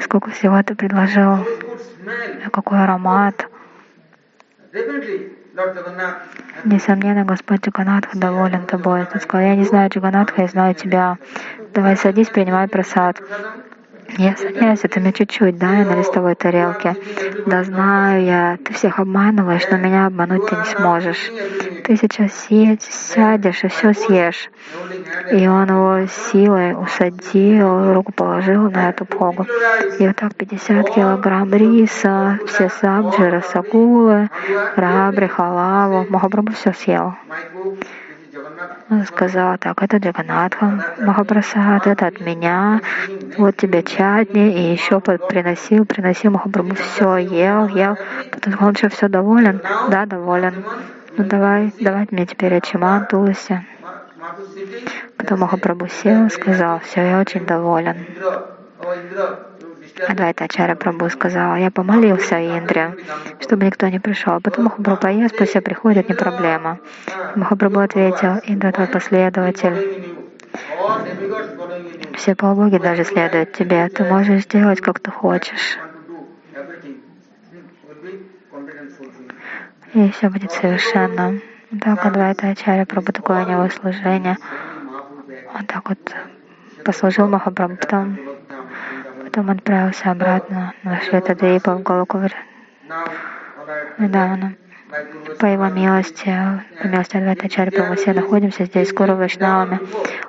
Сколько 0.01 0.31
всего 0.31 0.63
ты 0.63 0.77
предложил. 0.77 1.45
Какой 2.53 2.85
аромат. 2.85 3.49
Несомненно, 6.65 7.25
Господь 7.25 7.67
Джаганатха 7.67 8.17
доволен 8.17 8.65
тобой. 8.65 9.07
Ты 9.07 9.19
сказал, 9.19 9.49
я 9.49 9.57
не 9.57 9.65
знаю 9.65 9.91
Джаганатха, 9.91 10.43
я 10.43 10.49
знаю 10.49 10.75
тебя. 10.77 11.19
Давай 11.75 11.97
садись, 11.97 12.29
принимай 12.29 12.69
просад. 12.69 13.21
Я 14.19 14.37
садясь, 14.37 14.81
это 14.83 15.01
мне 15.01 15.13
чуть-чуть, 15.13 15.59
да, 15.59 15.73
я 15.73 15.85
на 15.85 15.97
листовой 15.97 16.35
тарелке. 16.35 16.97
Да 17.47 17.65
знаю 17.65 18.25
я, 18.25 18.59
ты 18.65 18.75
всех 18.75 18.99
обманываешь, 18.99 19.67
но 19.71 19.77
меня 19.77 20.07
обмануть 20.07 20.47
ты 20.47 20.57
не 20.57 20.65
сможешь. 20.65 21.31
Ты 21.85 21.97
сейчас 21.97 22.47
сядь, 22.47 22.83
сядешь 22.83 23.65
и 23.65 23.69
все 23.69 23.93
съешь. 23.93 24.51
И 25.33 25.47
он 25.47 25.69
его 25.69 26.07
силой 26.07 26.75
усадил, 26.75 27.93
руку 27.93 28.13
положил 28.13 28.71
на 28.71 28.91
эту 28.91 29.05
погу. 29.05 29.47
И 29.99 30.07
вот 30.07 30.17
так 30.17 30.35
50 30.35 30.91
килограмм 30.91 31.53
риса, 31.55 32.39
все 32.47 32.69
сабджи, 32.69 33.31
расагулы, 33.31 34.29
рабри, 34.77 35.29
халаву. 35.29 36.07
Махапрабху 36.09 36.55
все 36.55 36.73
съел. 36.73 37.15
Он 38.91 39.05
сказал, 39.05 39.57
так, 39.59 39.83
это 39.83 39.99
Джаганатха 39.99 40.97
Махапрасад, 40.99 41.87
это 41.87 42.07
от 42.07 42.21
меня, 42.21 42.81
вот 43.39 43.57
тебе 43.57 43.83
чатни, 43.83 44.53
и 44.53 44.73
еще 44.73 45.01
приносил, 45.01 45.85
приносил 45.85 46.33
Махапрабху, 46.33 46.75
все, 46.75 47.17
ел, 47.17 47.69
ел. 47.69 47.97
Потом 48.31 48.55
он 48.61 48.75
что, 48.75 48.89
все 48.89 49.09
доволен? 49.09 49.61
Да, 49.91 50.07
доволен. 50.07 50.65
Ну 51.17 51.25
давай, 51.25 51.73
давай 51.81 52.07
мне 52.11 52.27
теперь 52.27 52.55
Ачиман, 52.55 53.07
Туласи. 53.07 53.61
Потом 55.17 55.41
Махапрабху 55.41 55.89
сел, 55.89 56.29
сказал, 56.31 56.81
все, 56.81 57.03
я 57.03 57.21
очень 57.21 57.47
доволен. 57.47 58.07
Адвайта 60.09 60.45
Ачара 60.45 60.75
Прабху 60.75 61.09
сказал, 61.11 61.57
я 61.57 61.71
помолился 61.71 62.37
Индре, 62.37 62.97
чтобы 63.41 63.67
никто 63.67 63.89
не 63.89 63.99
пришел. 63.99 64.41
Потом 64.41 64.65
Махапрабху 64.65 65.03
поест, 65.03 65.37
пусть 65.37 65.51
все 65.51 65.61
приходят, 65.61 66.09
не 66.09 66.15
проблема. 66.15 66.79
Махапрабху 67.35 67.81
ответил, 67.81 68.41
Индра 68.45 68.73
твой 68.73 68.87
последователь. 68.87 70.17
Все 72.15 72.35
полубоги 72.35 72.79
даже 72.79 73.05
следуют 73.05 73.53
тебе. 73.53 73.89
Ты 73.89 74.05
можешь 74.05 74.45
сделать, 74.45 74.81
как 74.81 75.01
ты 75.01 75.11
хочешь. 75.11 75.79
И 79.95 80.11
все 80.11 80.29
будет 80.29 80.53
совершенно. 80.53 81.41
Так 81.81 82.07
Адвайта 82.07 82.49
Ачарья 82.49 82.85
Прабху 82.85 83.13
такое 83.13 83.45
у 83.45 83.49
него 83.49 83.69
служение. 83.69 84.37
Он 85.55 85.67
так 85.67 85.89
вот 85.89 85.99
послужил 86.85 87.29
Махапрабху, 87.29 87.77
потом 87.77 88.19
Потом 89.31 89.51
отправился 89.51 90.11
обратно 90.11 90.75
на 90.83 91.01
Шветадвипа 91.03 91.77
в 91.77 91.85
Галаку 91.85 92.21
недавно. 93.99 94.57
По 95.39 95.47
его 95.47 95.69
милости, 95.69 96.37
по 96.83 96.89
милости 96.89 97.17
Адвайтачари, 97.17 97.81
мы 97.89 97.95
все 97.95 98.13
находимся 98.13 98.65
здесь, 98.65 98.89
скоро 98.89 99.15
Вайшнавами. 99.15 99.79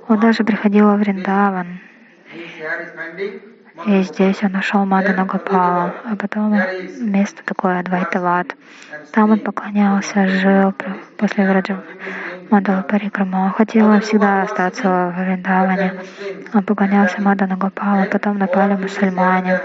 Он 0.07 0.19
даже 0.19 0.43
приходил 0.43 0.91
в 0.91 0.97
Вриндаван. 0.99 1.79
И 3.85 4.03
здесь 4.03 4.43
он 4.43 4.51
нашел 4.51 4.85
Мадана 4.85 5.25
Гопала, 5.25 5.93
а 6.05 6.15
потом 6.15 6.53
место 6.99 7.41
такое 7.45 7.79
Адвайтават. 7.79 8.55
Там 9.11 9.31
он 9.31 9.39
поклонялся, 9.39 10.27
жил 10.27 10.73
после 11.17 11.49
Враджа 11.49 11.81
Мадала 12.49 12.81
Парикрама. 12.83 13.45
Он 13.45 13.51
хотел 13.51 13.99
всегда 14.01 14.43
остаться 14.43 14.87
в 14.87 15.19
Вриндаване. 15.19 15.93
Он 16.53 16.63
поклонялся 16.63 17.21
Мадана 17.21 17.57
Гопала, 17.57 18.05
потом 18.11 18.37
напали 18.37 18.75
мусульмане. 18.75 19.59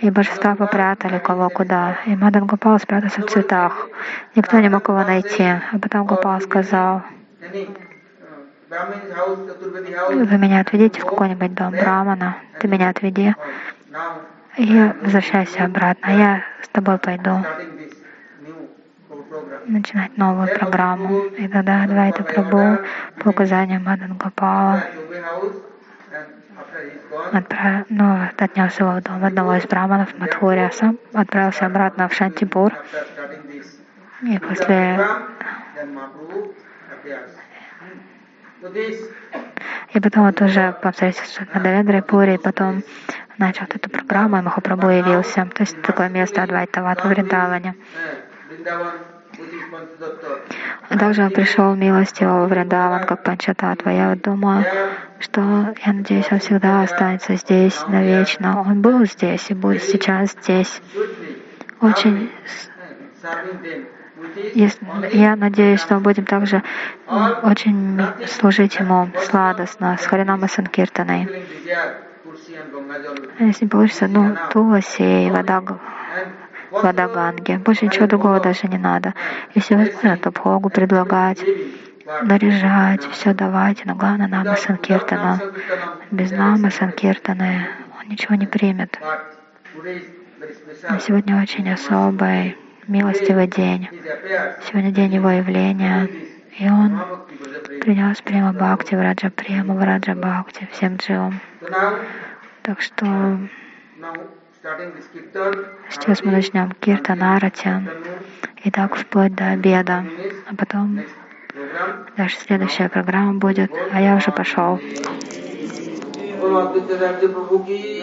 И 0.00 0.10
божества 0.10 0.54
попрятали 0.54 1.18
кого 1.18 1.48
куда. 1.48 1.96
И 2.06 2.14
Мадан 2.14 2.46
Гопал 2.46 2.78
спрятался 2.78 3.22
в 3.22 3.26
цветах. 3.26 3.88
Никто 4.34 4.60
не 4.60 4.68
мог 4.68 4.88
его 4.88 5.02
найти. 5.02 5.44
А 5.72 5.78
потом 5.80 6.06
Гопал 6.06 6.40
сказал, 6.40 7.02
вы 10.10 10.38
меня 10.38 10.60
отведите 10.60 11.00
в 11.00 11.04
какой-нибудь 11.04 11.54
дом 11.54 11.70
Брамана, 11.70 12.36
ты 12.60 12.68
меня 12.68 12.88
отведи, 12.88 13.34
и 14.56 14.92
возвращайся 15.02 15.64
обратно, 15.64 16.10
я 16.10 16.42
с 16.62 16.68
тобой 16.68 16.98
пойду 16.98 17.44
начинать 19.66 20.16
новую 20.16 20.48
программу. 20.48 21.24
И 21.26 21.48
тогда 21.48 21.84
Адвайта 21.84 22.22
Прабhu 22.22 22.84
по 23.20 23.28
указанию 23.30 23.80
Мадан 23.80 24.16
Гопала. 24.16 24.82
Отправ... 27.32 27.86
ну, 27.88 28.28
отнес 28.36 28.78
его 28.78 28.92
в 28.92 29.02
дом 29.02 29.24
одного 29.24 29.54
из 29.54 29.64
браманов 29.66 30.08
а 30.20 30.70
сам 30.72 30.98
отправился 31.12 31.66
обратно 31.66 32.08
в 32.08 32.14
Шантипур. 32.14 32.72
И 34.22 34.38
после 34.38 34.98
и 39.92 40.00
потом 40.00 40.26
вот 40.26 40.40
уже 40.40 40.72
по 40.82 40.88
обстоятельствам 40.88 41.48
на 41.54 41.60
Давендре 41.60 41.98
и 42.34 42.38
потом 42.38 42.82
начал 43.38 43.64
эту 43.64 43.90
программу, 43.90 44.38
и 44.38 44.42
Махапрабху 44.42 44.88
явился. 44.88 45.46
То 45.54 45.62
есть 45.62 45.80
такое 45.82 46.08
место 46.08 46.42
Адвайтават 46.42 47.04
в 47.04 47.08
Вриндаване. 47.08 47.74
Также 50.88 51.24
он 51.24 51.30
пришел 51.30 51.74
милостиво 51.74 52.44
в 52.44 52.48
Вриндаван, 52.48 53.04
как 53.06 53.22
Панчататва. 53.22 53.90
Я 53.90 54.10
вот 54.10 54.22
думаю, 54.22 54.64
что, 55.18 55.40
я 55.84 55.92
надеюсь, 55.92 56.30
он 56.30 56.38
всегда 56.38 56.82
останется 56.82 57.34
здесь 57.36 57.84
навечно. 57.88 58.60
Он 58.60 58.80
был 58.80 59.04
здесь 59.04 59.50
и 59.50 59.54
будет 59.54 59.82
сейчас 59.82 60.32
здесь. 60.32 60.80
Очень 61.80 62.30
я 65.12 65.36
надеюсь, 65.36 65.80
что 65.80 65.94
мы 65.94 66.00
будем 66.00 66.24
также 66.24 66.62
очень 67.42 68.00
служить 68.26 68.76
Ему 68.76 69.08
сладостно, 69.22 69.96
с 69.96 70.06
Харинама 70.06 70.48
Санкиртаной. 70.48 71.46
А 73.38 73.44
если 73.44 73.66
получится, 73.66 74.08
ну, 74.08 74.36
туласи 74.50 75.26
и 75.26 75.30
вода, 75.30 75.62
вода 76.70 77.08
ганги. 77.08 77.56
Больше 77.56 77.86
ничего 77.86 78.06
другого 78.06 78.40
даже 78.40 78.66
не 78.68 78.78
надо. 78.78 79.14
Если 79.54 79.74
возможно, 79.74 80.16
то 80.16 80.30
Богу 80.30 80.70
предлагать, 80.70 81.40
наряжать, 82.22 83.04
все 83.10 83.34
давать. 83.34 83.84
Но 83.84 83.94
главное 83.94 84.28
нама 84.28 84.56
Санкиртана. 84.56 85.40
Без 86.10 86.30
нама 86.30 86.70
Санкиртаны 86.70 87.68
он 88.00 88.08
ничего 88.08 88.34
не 88.34 88.46
примет. 88.46 88.98
Сегодня 91.00 91.40
очень 91.40 91.70
особый, 91.70 92.56
милостивый 92.88 93.46
день. 93.46 93.88
Сегодня 94.66 94.90
день 94.90 95.14
его 95.14 95.30
явления. 95.30 96.08
И 96.58 96.68
он 96.68 97.00
принес 97.80 98.20
прямо 98.22 98.52
Бхакти, 98.52 98.94
Враджа 98.94 99.30
Према, 99.30 99.74
Враджа 99.74 100.14
Бхакти 100.14 100.68
всем 100.72 100.96
дживам. 100.96 101.40
Так 102.62 102.80
что 102.80 103.38
сейчас 105.90 106.22
мы 106.22 106.32
начнем 106.32 106.72
Киртан 106.80 107.22
Арати. 107.22 107.70
И 108.62 108.70
так 108.70 108.96
вплоть 108.96 109.34
до 109.34 109.50
обеда. 109.50 110.04
А 110.48 110.54
потом 110.54 111.00
дальше 112.16 112.38
следующая 112.38 112.88
программа 112.88 113.34
будет. 113.34 113.70
А 113.92 114.00
я 114.00 114.16
уже 114.16 114.30
пошел. 114.30 114.80
سرسوتارتی 116.44 117.26
پرم 117.26 117.58
کی 117.58 118.00